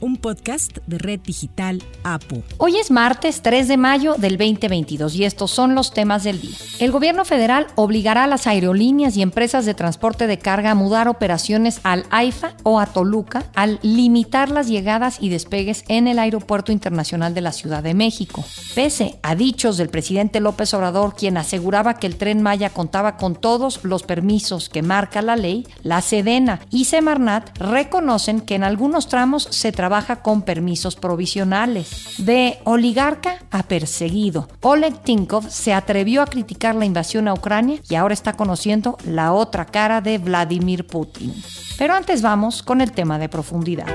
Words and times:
un 0.00 0.16
podcast 0.16 0.78
de 0.86 0.98
Red 0.98 1.20
Digital 1.20 1.82
APO. 2.02 2.42
Hoy 2.58 2.76
es 2.76 2.90
martes 2.90 3.42
3 3.42 3.68
de 3.68 3.76
mayo 3.76 4.14
del 4.16 4.38
2022 4.38 5.14
y 5.14 5.24
estos 5.24 5.50
son 5.50 5.74
los 5.74 5.92
temas 5.92 6.24
del 6.24 6.40
día. 6.40 6.56
El 6.78 6.90
gobierno 6.90 7.24
federal 7.24 7.66
obligará 7.74 8.24
a 8.24 8.26
las 8.26 8.46
aerolíneas 8.46 9.16
y 9.16 9.22
empresas 9.22 9.66
de 9.66 9.74
transporte 9.74 10.26
de 10.26 10.38
carga 10.38 10.72
a 10.72 10.74
mudar 10.74 11.08
operaciones 11.08 11.80
al 11.82 12.06
AIFA 12.10 12.54
o 12.62 12.80
a 12.80 12.86
Toluca 12.86 13.44
al 13.54 13.78
limitar 13.82 14.50
las 14.50 14.68
llegadas 14.68 15.18
y 15.20 15.28
despegues 15.28 15.84
en 15.88 16.08
el 16.08 16.18
Aeropuerto 16.18 16.72
Internacional 16.72 17.34
de 17.34 17.42
la 17.42 17.52
Ciudad 17.52 17.82
de 17.82 17.94
México. 17.94 18.44
Pese 18.74 19.18
a 19.22 19.34
dichos 19.34 19.76
del 19.76 19.90
presidente 19.90 20.40
López 20.40 20.72
Obrador, 20.74 21.14
quien 21.14 21.36
aseguraba 21.36 21.94
que 21.94 22.06
el 22.06 22.16
tren 22.16 22.42
Maya 22.42 22.70
contaba 22.70 23.16
con 23.16 23.34
todos 23.34 23.84
los 23.84 24.02
permisos 24.02 24.68
que 24.68 24.82
marca 24.82 25.22
la 25.22 25.36
ley, 25.36 25.66
la 25.82 26.00
Sedena 26.00 26.60
y 26.70 26.86
Semarnat 26.86 27.58
reconocen 27.58 28.40
que 28.40 28.54
en 28.54 28.64
algunos 28.64 29.08
tramos 29.08 29.48
se 29.50 29.72
trabaja 29.72 29.89
trabaja 29.90 30.22
con 30.22 30.42
permisos 30.42 30.94
provisionales. 30.94 32.14
De 32.18 32.60
oligarca 32.62 33.40
a 33.50 33.64
perseguido, 33.64 34.46
Oleg 34.60 35.02
Tinkov 35.02 35.50
se 35.50 35.72
atrevió 35.72 36.22
a 36.22 36.26
criticar 36.26 36.76
la 36.76 36.84
invasión 36.84 37.26
a 37.26 37.34
Ucrania 37.34 37.80
y 37.88 37.96
ahora 37.96 38.14
está 38.14 38.34
conociendo 38.34 38.96
la 39.04 39.32
otra 39.32 39.64
cara 39.64 40.00
de 40.00 40.18
Vladimir 40.18 40.86
Putin. 40.86 41.34
Pero 41.76 41.94
antes 41.94 42.22
vamos 42.22 42.62
con 42.62 42.80
el 42.80 42.92
tema 42.92 43.18
de 43.18 43.28
profundidad 43.28 43.88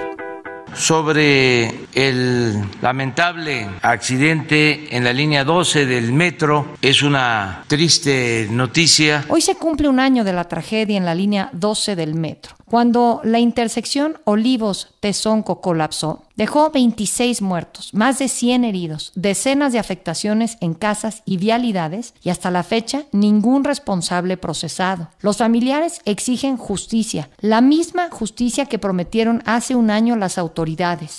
sobre 0.75 1.87
el 1.93 2.63
lamentable 2.81 3.69
accidente 3.81 4.95
en 4.95 5.03
la 5.03 5.13
línea 5.13 5.43
12 5.43 5.85
del 5.85 6.11
metro. 6.11 6.75
Es 6.81 7.01
una 7.01 7.63
triste 7.67 8.47
noticia. 8.51 9.25
Hoy 9.29 9.41
se 9.41 9.55
cumple 9.55 9.87
un 9.87 9.99
año 9.99 10.23
de 10.23 10.33
la 10.33 10.47
tragedia 10.47 10.97
en 10.97 11.05
la 11.05 11.15
línea 11.15 11.49
12 11.53 11.95
del 11.95 12.15
metro. 12.15 12.55
Cuando 12.65 13.21
la 13.23 13.39
intersección 13.39 14.17
Olivos-Tezonco 14.25 15.61
colapsó, 15.61 16.23
dejó 16.35 16.71
26 16.71 17.41
muertos, 17.43 17.93
más 17.93 18.17
de 18.17 18.27
100 18.27 18.65
heridos, 18.65 19.11
decenas 19.15 19.71
de 19.71 19.79
afectaciones 19.79 20.57
en 20.61 20.73
casas 20.73 21.21
y 21.25 21.37
vialidades 21.37 22.15
y 22.23 22.31
hasta 22.31 22.49
la 22.49 22.63
fecha 22.63 23.03
ningún 23.11 23.63
responsable 23.63 24.35
procesado. 24.35 25.09
Los 25.21 25.37
familiares 25.37 26.01
exigen 26.05 26.57
justicia, 26.57 27.29
la 27.39 27.61
misma 27.61 28.09
justicia 28.09 28.65
que 28.65 28.79
prometieron 28.79 29.43
hace 29.45 29.75
un 29.75 29.91
año 29.91 30.15
las 30.15 30.39
autoridades, 30.39 30.64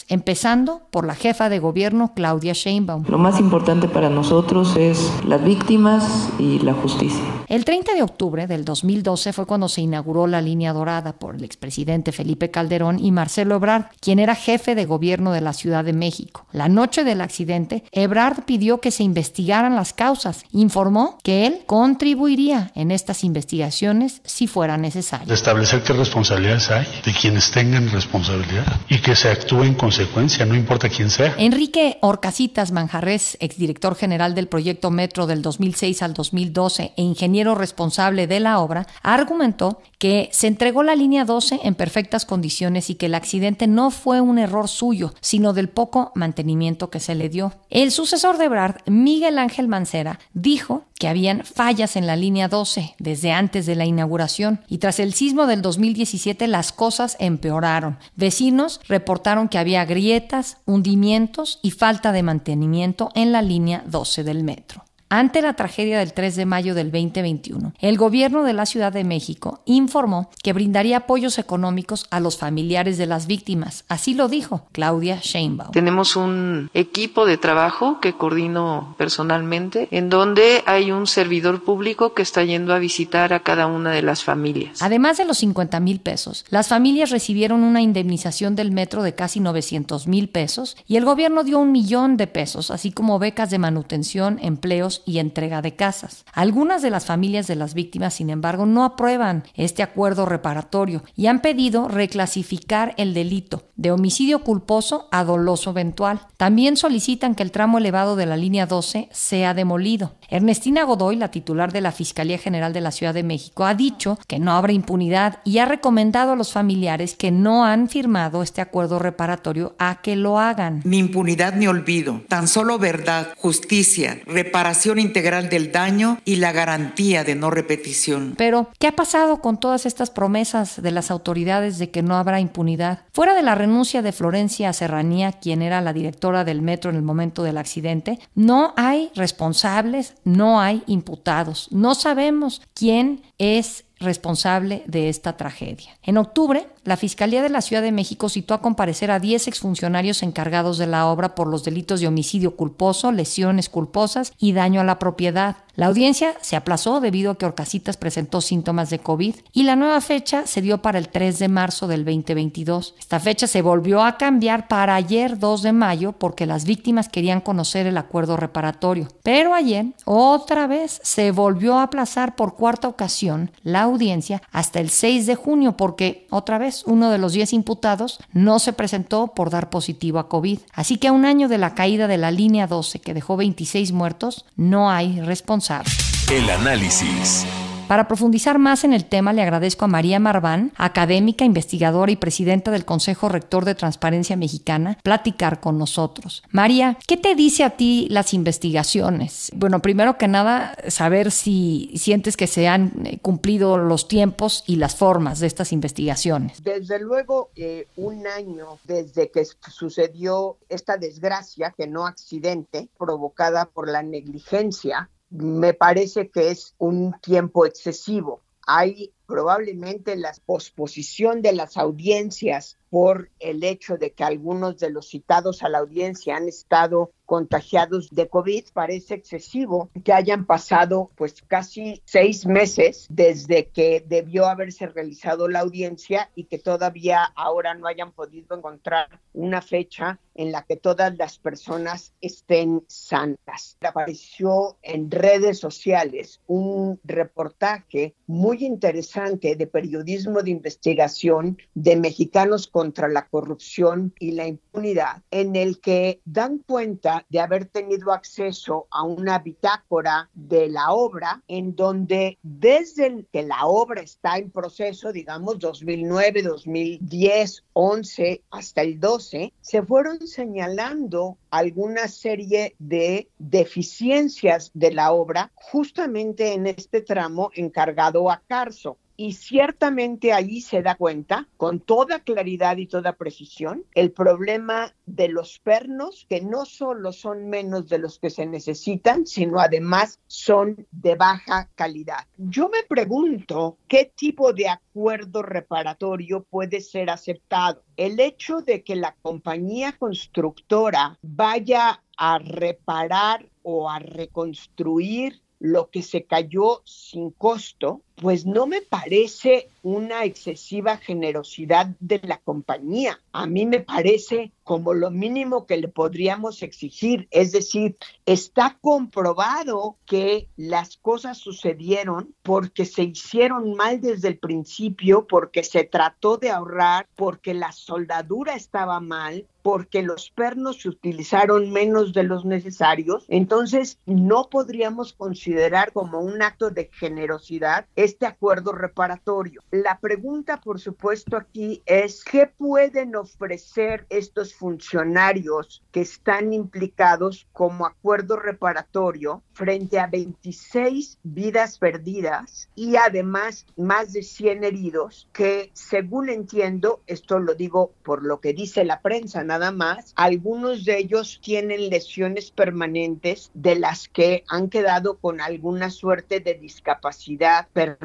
empezando 0.08 0.82
por 0.90 1.06
la 1.06 1.14
jefa 1.14 1.48
de 1.48 1.58
gobierno 1.58 2.12
Claudia 2.14 2.52
Sheinbaum. 2.52 3.04
Lo 3.08 3.18
más 3.18 3.38
importante 3.38 3.88
para 3.88 4.10
nosotros 4.10 4.76
es 4.76 5.12
las 5.24 5.44
víctimas 5.44 6.30
y 6.38 6.58
la 6.58 6.74
justicia. 6.74 7.22
El 7.48 7.64
30 7.64 7.94
de 7.94 8.02
octubre 8.02 8.46
del 8.48 8.64
2012 8.64 9.32
fue 9.32 9.46
cuando 9.46 9.68
se 9.68 9.80
inauguró 9.80 10.26
la 10.26 10.40
línea 10.40 10.72
dorada 10.72 11.12
por 11.12 11.36
el 11.36 11.44
expresidente 11.44 12.10
Felipe 12.10 12.50
Calderón 12.50 12.98
y 12.98 13.12
Marcelo 13.12 13.54
Ebrard, 13.54 13.84
quien 14.00 14.18
era 14.18 14.34
jefe 14.34 14.74
de 14.74 14.84
gobierno 14.84 15.30
de 15.32 15.40
la 15.40 15.52
Ciudad 15.52 15.84
de 15.84 15.92
México. 15.92 16.46
La 16.52 16.68
noche 16.68 17.04
del 17.04 17.20
accidente, 17.20 17.84
Ebrard 17.92 18.44
pidió 18.44 18.80
que 18.80 18.90
se 18.90 19.04
investigaran 19.04 19.76
las 19.76 19.92
causas. 19.92 20.44
Informó 20.50 21.18
que 21.22 21.46
él 21.46 21.60
contribuiría 21.66 22.72
en 22.74 22.90
estas 22.90 23.22
investigaciones 23.22 24.22
si 24.24 24.46
fuera 24.46 24.76
necesario. 24.76 25.32
establecer 25.32 25.82
qué 25.82 25.92
responsabilidades 25.92 26.70
hay 26.70 26.86
de 27.04 27.12
quienes 27.12 27.50
tengan 27.52 27.90
responsabilidad 27.90 28.80
y 28.88 28.98
que 28.98 29.14
se 29.14 29.35
actúe 29.36 29.64
en 29.64 29.74
consecuencia, 29.74 30.44
no 30.44 30.54
importa 30.54 30.88
quién 30.88 31.10
sea. 31.10 31.34
Enrique 31.38 31.98
Orcasitas 32.00 32.72
Manjarres, 32.72 33.36
exdirector 33.40 33.94
general 33.94 34.34
del 34.34 34.48
proyecto 34.48 34.90
Metro 34.90 35.26
del 35.26 35.42
2006 35.42 36.02
al 36.02 36.14
2012 36.14 36.92
e 36.96 37.02
ingeniero 37.02 37.54
responsable 37.54 38.26
de 38.26 38.40
la 38.40 38.60
obra, 38.60 38.86
argumentó 39.02 39.80
que 39.98 40.28
se 40.32 40.46
entregó 40.46 40.82
la 40.82 40.94
línea 40.94 41.24
12 41.24 41.60
en 41.62 41.74
perfectas 41.74 42.24
condiciones 42.24 42.90
y 42.90 42.94
que 42.94 43.06
el 43.06 43.14
accidente 43.14 43.66
no 43.66 43.90
fue 43.90 44.20
un 44.20 44.38
error 44.38 44.68
suyo, 44.68 45.14
sino 45.20 45.52
del 45.52 45.68
poco 45.68 46.12
mantenimiento 46.14 46.90
que 46.90 47.00
se 47.00 47.14
le 47.14 47.28
dio. 47.28 47.52
El 47.70 47.90
sucesor 47.90 48.38
de 48.38 48.48
Brad, 48.48 48.76
Miguel 48.86 49.38
Ángel 49.38 49.68
Mancera, 49.68 50.18
dijo 50.32 50.84
que 50.98 51.08
habían 51.08 51.44
fallas 51.44 51.96
en 51.96 52.06
la 52.06 52.16
línea 52.16 52.48
12 52.48 52.94
desde 52.98 53.32
antes 53.32 53.66
de 53.66 53.74
la 53.74 53.84
inauguración 53.84 54.60
y 54.68 54.78
tras 54.78 54.98
el 54.98 55.12
sismo 55.12 55.46
del 55.46 55.60
2017 55.60 56.46
las 56.46 56.72
cosas 56.72 57.16
empeoraron. 57.20 57.98
Vecinos 58.16 58.80
reportaron 58.88 59.25
que 59.50 59.58
había 59.58 59.84
grietas, 59.84 60.58
hundimientos 60.66 61.58
y 61.62 61.72
falta 61.72 62.12
de 62.12 62.22
mantenimiento 62.22 63.10
en 63.14 63.32
la 63.32 63.42
línea 63.42 63.82
12 63.86 64.22
del 64.22 64.44
metro. 64.44 64.85
Ante 65.08 65.40
la 65.40 65.52
tragedia 65.52 66.00
del 66.00 66.12
3 66.12 66.34
de 66.34 66.46
mayo 66.46 66.74
del 66.74 66.90
2021, 66.90 67.74
el 67.78 67.96
gobierno 67.96 68.42
de 68.42 68.52
la 68.52 68.66
Ciudad 68.66 68.92
de 68.92 69.04
México 69.04 69.60
informó 69.64 70.30
que 70.42 70.52
brindaría 70.52 70.96
apoyos 70.96 71.38
económicos 71.38 72.06
a 72.10 72.18
los 72.18 72.38
familiares 72.38 72.98
de 72.98 73.06
las 73.06 73.28
víctimas. 73.28 73.84
Así 73.86 74.14
lo 74.14 74.26
dijo 74.26 74.66
Claudia 74.72 75.20
Sheinbaum. 75.22 75.70
Tenemos 75.70 76.16
un 76.16 76.70
equipo 76.74 77.24
de 77.24 77.36
trabajo 77.36 78.00
que 78.00 78.14
coordino 78.14 78.96
personalmente, 78.98 79.86
en 79.92 80.10
donde 80.10 80.64
hay 80.66 80.90
un 80.90 81.06
servidor 81.06 81.62
público 81.62 82.12
que 82.12 82.22
está 82.22 82.42
yendo 82.42 82.74
a 82.74 82.80
visitar 82.80 83.32
a 83.32 83.44
cada 83.44 83.68
una 83.68 83.92
de 83.92 84.02
las 84.02 84.24
familias. 84.24 84.82
Además 84.82 85.18
de 85.18 85.24
los 85.24 85.38
50 85.38 85.78
mil 85.78 86.00
pesos, 86.00 86.44
las 86.50 86.66
familias 86.66 87.10
recibieron 87.10 87.62
una 87.62 87.80
indemnización 87.80 88.56
del 88.56 88.72
metro 88.72 89.04
de 89.04 89.14
casi 89.14 89.38
900 89.38 90.08
mil 90.08 90.28
pesos 90.28 90.76
y 90.88 90.96
el 90.96 91.04
gobierno 91.04 91.44
dio 91.44 91.60
un 91.60 91.70
millón 91.70 92.16
de 92.16 92.26
pesos, 92.26 92.72
así 92.72 92.90
como 92.90 93.20
becas 93.20 93.50
de 93.50 93.60
manutención, 93.60 94.40
empleos 94.42 94.95
y 95.04 95.18
entrega 95.18 95.62
de 95.62 95.76
casas. 95.76 96.24
Algunas 96.32 96.82
de 96.82 96.90
las 96.90 97.06
familias 97.06 97.46
de 97.46 97.56
las 97.56 97.74
víctimas, 97.74 98.14
sin 98.14 98.30
embargo, 98.30 98.66
no 98.66 98.84
aprueban 98.84 99.44
este 99.54 99.82
acuerdo 99.82 100.26
reparatorio 100.26 101.02
y 101.14 101.26
han 101.26 101.40
pedido 101.40 101.88
reclasificar 101.88 102.94
el 102.96 103.14
delito 103.14 103.64
de 103.76 103.92
homicidio 103.92 104.42
culposo 104.42 105.08
a 105.12 105.24
doloso 105.24 105.70
eventual. 105.70 106.20
También 106.36 106.76
solicitan 106.76 107.34
que 107.34 107.42
el 107.42 107.52
tramo 107.52 107.78
elevado 107.78 108.16
de 108.16 108.26
la 108.26 108.36
línea 108.36 108.66
12 108.66 109.08
sea 109.12 109.54
demolido. 109.54 110.15
Ernestina 110.28 110.84
Godoy, 110.84 111.16
la 111.16 111.30
titular 111.30 111.72
de 111.72 111.80
la 111.80 111.92
Fiscalía 111.92 112.38
General 112.38 112.72
de 112.72 112.80
la 112.80 112.90
Ciudad 112.90 113.14
de 113.14 113.22
México, 113.22 113.64
ha 113.64 113.74
dicho 113.74 114.18
que 114.26 114.38
no 114.38 114.52
habrá 114.52 114.72
impunidad 114.72 115.38
y 115.44 115.58
ha 115.58 115.66
recomendado 115.66 116.32
a 116.32 116.36
los 116.36 116.52
familiares 116.52 117.14
que 117.14 117.30
no 117.30 117.64
han 117.64 117.88
firmado 117.88 118.42
este 118.42 118.60
acuerdo 118.60 118.98
reparatorio 118.98 119.74
a 119.78 120.00
que 120.02 120.16
lo 120.16 120.38
hagan. 120.38 120.82
Ni 120.84 120.98
impunidad 120.98 121.54
ni 121.54 121.66
olvido, 121.66 122.22
tan 122.28 122.48
solo 122.48 122.78
verdad, 122.78 123.28
justicia, 123.36 124.20
reparación 124.26 124.98
integral 124.98 125.48
del 125.48 125.72
daño 125.72 126.18
y 126.24 126.36
la 126.36 126.52
garantía 126.52 127.24
de 127.24 127.34
no 127.34 127.50
repetición. 127.50 128.34
Pero, 128.36 128.68
¿qué 128.78 128.88
ha 128.88 128.96
pasado 128.96 129.40
con 129.40 129.60
todas 129.60 129.86
estas 129.86 130.10
promesas 130.10 130.82
de 130.82 130.90
las 130.90 131.10
autoridades 131.10 131.78
de 131.78 131.90
que 131.90 132.02
no 132.02 132.16
habrá 132.16 132.40
impunidad? 132.40 133.00
Fuera 133.12 133.34
de 133.34 133.42
la 133.42 133.54
renuncia 133.54 134.02
de 134.02 134.12
Florencia 134.12 134.72
Serranía, 134.72 135.32
quien 135.32 135.62
era 135.62 135.80
la 135.80 135.92
directora 135.92 136.44
del 136.44 136.62
metro 136.62 136.90
en 136.90 136.96
el 136.96 137.02
momento 137.02 137.42
del 137.42 137.58
accidente, 137.58 138.18
no 138.34 138.74
hay 138.76 139.10
responsables, 139.14 140.15
no 140.26 140.60
hay 140.60 140.82
imputados. 140.88 141.68
No 141.70 141.94
sabemos 141.94 142.60
quién 142.74 143.22
es 143.38 143.84
responsable 144.00 144.82
de 144.86 145.08
esta 145.08 145.36
tragedia. 145.36 145.96
En 146.02 146.18
octubre, 146.18 146.66
la 146.86 146.96
Fiscalía 146.96 147.42
de 147.42 147.48
la 147.48 147.60
Ciudad 147.60 147.82
de 147.82 147.92
México 147.92 148.28
citó 148.28 148.54
a 148.54 148.60
comparecer 148.60 149.10
a 149.10 149.18
10 149.18 149.48
exfuncionarios 149.48 150.22
encargados 150.22 150.78
de 150.78 150.86
la 150.86 151.06
obra 151.06 151.34
por 151.34 151.48
los 151.48 151.64
delitos 151.64 152.00
de 152.00 152.06
homicidio 152.06 152.56
culposo, 152.56 153.12
lesiones 153.12 153.68
culposas 153.68 154.32
y 154.38 154.52
daño 154.52 154.80
a 154.80 154.84
la 154.84 154.98
propiedad. 154.98 155.56
La 155.76 155.86
audiencia 155.86 156.34
se 156.40 156.56
aplazó 156.56 157.00
debido 157.00 157.32
a 157.32 157.36
que 157.36 157.44
Orcasitas 157.44 157.98
presentó 157.98 158.40
síntomas 158.40 158.88
de 158.88 158.98
COVID 158.98 159.34
y 159.52 159.64
la 159.64 159.76
nueva 159.76 160.00
fecha 160.00 160.46
se 160.46 160.62
dio 160.62 160.80
para 160.80 160.98
el 160.98 161.10
3 161.10 161.38
de 161.38 161.48
marzo 161.48 161.86
del 161.86 162.04
2022. 162.04 162.94
Esta 162.98 163.20
fecha 163.20 163.46
se 163.46 163.60
volvió 163.60 164.02
a 164.02 164.16
cambiar 164.16 164.68
para 164.68 164.94
ayer 164.94 165.38
2 165.38 165.62
de 165.62 165.72
mayo 165.72 166.12
porque 166.12 166.46
las 166.46 166.64
víctimas 166.64 167.10
querían 167.10 167.42
conocer 167.42 167.86
el 167.86 167.98
acuerdo 167.98 168.38
reparatorio. 168.38 169.08
Pero 169.22 169.52
ayer, 169.52 169.86
otra 170.06 170.66
vez, 170.66 170.98
se 171.02 171.30
volvió 171.30 171.78
a 171.78 171.82
aplazar 171.82 172.36
por 172.36 172.54
cuarta 172.54 172.88
ocasión 172.88 173.50
la 173.62 173.82
audiencia 173.82 174.40
hasta 174.52 174.80
el 174.80 174.88
6 174.88 175.26
de 175.26 175.34
junio 175.34 175.76
porque, 175.76 176.26
otra 176.30 176.56
vez, 176.56 176.75
uno 176.86 177.10
de 177.10 177.18
los 177.18 177.32
10 177.32 177.52
imputados 177.52 178.18
no 178.32 178.58
se 178.58 178.72
presentó 178.72 179.28
por 179.28 179.50
dar 179.50 179.70
positivo 179.70 180.18
a 180.18 180.28
COVID. 180.28 180.58
Así 180.72 180.96
que 180.98 181.08
a 181.08 181.12
un 181.12 181.24
año 181.24 181.48
de 181.48 181.58
la 181.58 181.74
caída 181.74 182.06
de 182.06 182.18
la 182.18 182.30
línea 182.30 182.66
12 182.66 183.00
que 183.00 183.14
dejó 183.14 183.36
26 183.36 183.92
muertos, 183.92 184.44
no 184.56 184.90
hay 184.90 185.20
responsable. 185.20 185.90
El 186.30 186.48
análisis. 186.50 187.46
Para 187.88 188.08
profundizar 188.08 188.58
más 188.58 188.82
en 188.82 188.92
el 188.92 189.04
tema, 189.04 189.32
le 189.32 189.42
agradezco 189.42 189.84
a 189.84 189.88
María 189.88 190.18
Marván, 190.18 190.72
académica, 190.76 191.44
investigadora 191.44 192.10
y 192.10 192.16
presidenta 192.16 192.72
del 192.72 192.84
Consejo 192.84 193.28
Rector 193.28 193.64
de 193.64 193.76
Transparencia 193.76 194.36
Mexicana, 194.36 194.98
platicar 195.04 195.60
con 195.60 195.78
nosotros. 195.78 196.42
María, 196.50 196.98
¿qué 197.06 197.16
te 197.16 197.36
dice 197.36 197.62
a 197.62 197.70
ti 197.70 198.08
las 198.10 198.34
investigaciones? 198.34 199.52
Bueno, 199.54 199.80
primero 199.82 200.18
que 200.18 200.26
nada, 200.26 200.76
saber 200.88 201.30
si 201.30 201.92
sientes 201.96 202.36
que 202.36 202.48
se 202.48 202.66
han 202.66 203.06
eh, 203.06 203.18
cumplido 203.22 203.78
los 203.78 204.08
tiempos 204.08 204.64
y 204.66 204.76
las 204.76 204.96
formas 204.96 205.38
de 205.38 205.46
estas 205.46 205.72
investigaciones. 205.72 206.64
Desde 206.64 206.98
luego, 206.98 207.50
eh, 207.54 207.86
un 207.96 208.26
año 208.26 208.78
desde 208.82 209.30
que 209.30 209.44
sucedió 209.44 210.56
esta 210.68 210.96
desgracia, 210.96 211.72
que 211.76 211.86
no 211.86 212.04
accidente, 212.06 212.88
provocada 212.98 213.66
por 213.66 213.88
la 213.88 214.02
negligencia 214.02 215.08
me 215.30 215.74
parece 215.74 216.30
que 216.30 216.50
es 216.50 216.74
un 216.78 217.14
tiempo 217.20 217.66
excesivo. 217.66 218.40
Hay 218.66 219.12
probablemente 219.26 220.16
la 220.16 220.32
posposición 220.46 221.42
de 221.42 221.52
las 221.52 221.76
audiencias 221.76 222.78
por 222.90 223.30
el 223.40 223.64
hecho 223.64 223.98
de 223.98 224.12
que 224.12 224.24
algunos 224.24 224.78
de 224.78 224.90
los 224.90 225.08
citados 225.08 225.62
a 225.62 225.68
la 225.68 225.78
audiencia 225.78 226.36
han 226.36 226.48
estado 226.48 227.10
contagiados 227.26 228.08
de 228.10 228.28
COVID, 228.28 228.66
parece 228.72 229.14
excesivo 229.14 229.90
que 230.04 230.12
hayan 230.12 230.46
pasado 230.46 231.10
pues 231.16 231.42
casi 231.42 232.00
seis 232.04 232.46
meses 232.46 233.06
desde 233.10 233.66
que 233.66 234.04
debió 234.06 234.46
haberse 234.46 234.86
realizado 234.86 235.48
la 235.48 235.60
audiencia 235.60 236.30
y 236.36 236.44
que 236.44 236.58
todavía 236.58 237.24
ahora 237.34 237.74
no 237.74 237.88
hayan 237.88 238.12
podido 238.12 238.56
encontrar 238.56 239.20
una 239.32 239.60
fecha 239.60 240.20
en 240.36 240.52
la 240.52 240.62
que 240.62 240.76
todas 240.76 241.16
las 241.18 241.38
personas 241.38 242.14
estén 242.20 242.84
santas. 242.86 243.76
Apareció 243.80 244.76
en 244.82 245.10
redes 245.10 245.58
sociales 245.58 246.40
un 246.46 247.00
reportaje 247.02 248.14
muy 248.26 248.64
interesante 248.64 249.15
de 249.16 249.66
periodismo 249.66 250.42
de 250.42 250.50
investigación 250.50 251.56
de 251.74 251.96
mexicanos 251.96 252.66
contra 252.66 253.08
la 253.08 253.26
corrupción 253.28 254.12
y 254.18 254.32
la 254.32 254.46
impunidad, 254.46 255.22
en 255.30 255.56
el 255.56 255.80
que 255.80 256.20
dan 256.26 256.58
cuenta 256.58 257.24
de 257.30 257.40
haber 257.40 257.64
tenido 257.64 258.12
acceso 258.12 258.86
a 258.90 259.04
una 259.04 259.38
bitácora 259.38 260.28
de 260.34 260.68
la 260.68 260.92
obra, 260.92 261.42
en 261.48 261.74
donde 261.74 262.38
desde 262.42 263.24
que 263.32 263.42
la 263.42 263.64
obra 263.64 264.02
está 264.02 264.36
en 264.36 264.50
proceso, 264.50 265.12
digamos 265.12 265.58
2009, 265.60 266.42
2010, 266.42 267.64
11 267.72 268.42
hasta 268.50 268.82
el 268.82 269.00
12, 269.00 269.54
se 269.62 269.82
fueron 269.82 270.26
señalando 270.26 271.38
alguna 271.50 272.08
serie 272.08 272.74
de 272.78 273.30
deficiencias 273.38 274.70
de 274.74 274.92
la 274.92 275.12
obra 275.12 275.52
justamente 275.54 276.52
en 276.52 276.66
este 276.66 277.00
tramo 277.00 277.50
encargado 277.54 278.30
a 278.30 278.42
Carso. 278.46 278.98
Y 279.16 279.32
ciertamente 279.32 280.32
ahí 280.32 280.60
se 280.60 280.82
da 280.82 280.94
cuenta, 280.94 281.48
con 281.56 281.80
toda 281.80 282.20
claridad 282.20 282.76
y 282.76 282.86
toda 282.86 283.14
precisión, 283.14 283.84
el 283.94 284.12
problema 284.12 284.94
de 285.06 285.28
los 285.28 285.58
pernos, 285.58 286.26
que 286.28 286.40
no 286.40 286.66
solo 286.66 287.12
son 287.12 287.48
menos 287.48 287.88
de 287.88 287.98
los 287.98 288.18
que 288.18 288.30
se 288.30 288.46
necesitan, 288.46 289.26
sino 289.26 289.58
además 289.60 290.20
son 290.26 290.86
de 290.90 291.14
baja 291.14 291.70
calidad. 291.74 292.26
Yo 292.36 292.68
me 292.68 292.82
pregunto 292.82 293.78
qué 293.88 294.12
tipo 294.14 294.52
de 294.52 294.68
acuerdo 294.68 295.42
reparatorio 295.42 296.44
puede 296.44 296.80
ser 296.80 297.10
aceptado. 297.10 297.82
El 297.96 298.20
hecho 298.20 298.60
de 298.60 298.82
que 298.82 298.96
la 298.96 299.14
compañía 299.22 299.92
constructora 299.92 301.18
vaya 301.22 302.02
a 302.16 302.38
reparar 302.38 303.48
o 303.62 303.90
a 303.90 303.98
reconstruir 303.98 305.42
lo 305.58 305.90
que 305.90 306.02
se 306.02 306.24
cayó 306.24 306.82
sin 306.84 307.30
costo, 307.30 308.02
pues 308.16 308.46
no 308.46 308.66
me 308.66 308.80
parece 308.82 309.68
una 309.82 310.24
excesiva 310.24 310.96
generosidad 310.96 311.86
de 312.00 312.20
la 312.24 312.38
compañía. 312.38 313.20
A 313.32 313.46
mí 313.46 313.66
me 313.66 313.80
parece 313.80 314.52
como 314.64 314.94
lo 314.94 315.12
mínimo 315.12 315.64
que 315.64 315.76
le 315.76 315.86
podríamos 315.86 316.62
exigir. 316.62 317.28
Es 317.30 317.52
decir, 317.52 317.96
está 318.24 318.78
comprobado 318.80 319.96
que 320.06 320.48
las 320.56 320.96
cosas 320.96 321.38
sucedieron 321.38 322.34
porque 322.42 322.84
se 322.84 323.04
hicieron 323.04 323.74
mal 323.74 324.00
desde 324.00 324.26
el 324.26 324.38
principio, 324.38 325.26
porque 325.28 325.62
se 325.62 325.84
trató 325.84 326.36
de 326.36 326.50
ahorrar, 326.50 327.06
porque 327.14 327.54
la 327.54 327.70
soldadura 327.70 328.56
estaba 328.56 328.98
mal, 328.98 329.46
porque 329.62 330.02
los 330.02 330.30
pernos 330.30 330.82
se 330.82 330.88
utilizaron 330.88 331.72
menos 331.72 332.12
de 332.12 332.22
los 332.22 332.44
necesarios. 332.44 333.24
Entonces, 333.28 333.98
no 334.06 334.48
podríamos 334.48 335.12
considerar 335.12 335.92
como 335.92 336.20
un 336.20 336.42
acto 336.42 336.70
de 336.70 336.90
generosidad 336.92 337.86
este 338.06 338.24
acuerdo 338.24 338.72
reparatorio. 338.72 339.60
La 339.70 339.98
pregunta, 339.98 340.60
por 340.60 340.80
supuesto, 340.80 341.36
aquí 341.36 341.82
es, 341.84 342.24
¿qué 342.24 342.46
pueden 342.46 343.16
ofrecer 343.16 344.06
estos 344.08 344.54
funcionarios 344.54 345.82
que 345.90 346.00
están 346.00 346.52
implicados 346.52 347.46
como 347.52 347.84
acuerdo 347.84 348.36
reparatorio 348.36 349.42
frente 349.52 349.98
a 349.98 350.06
26 350.06 351.18
vidas 351.22 351.78
perdidas 351.78 352.68
y 352.74 352.96
además 352.96 353.66
más 353.76 354.12
de 354.12 354.22
100 354.22 354.64
heridos 354.64 355.28
que, 355.32 355.70
según 355.74 356.28
entiendo, 356.28 357.02
esto 357.06 357.38
lo 357.38 357.54
digo 357.54 357.92
por 358.02 358.24
lo 358.24 358.40
que 358.40 358.52
dice 358.52 358.84
la 358.84 359.00
prensa 359.00 359.42
nada 359.44 359.72
más, 359.72 360.12
algunos 360.16 360.84
de 360.84 360.98
ellos 360.98 361.40
tienen 361.42 361.90
lesiones 361.90 362.50
permanentes 362.50 363.50
de 363.54 363.76
las 363.76 364.08
que 364.08 364.44
han 364.48 364.68
quedado 364.68 365.18
con 365.18 365.40
alguna 365.40 365.90
suerte 365.90 366.40
de 366.40 366.54
discapacidad 366.54 367.68
permanente. 367.72 367.95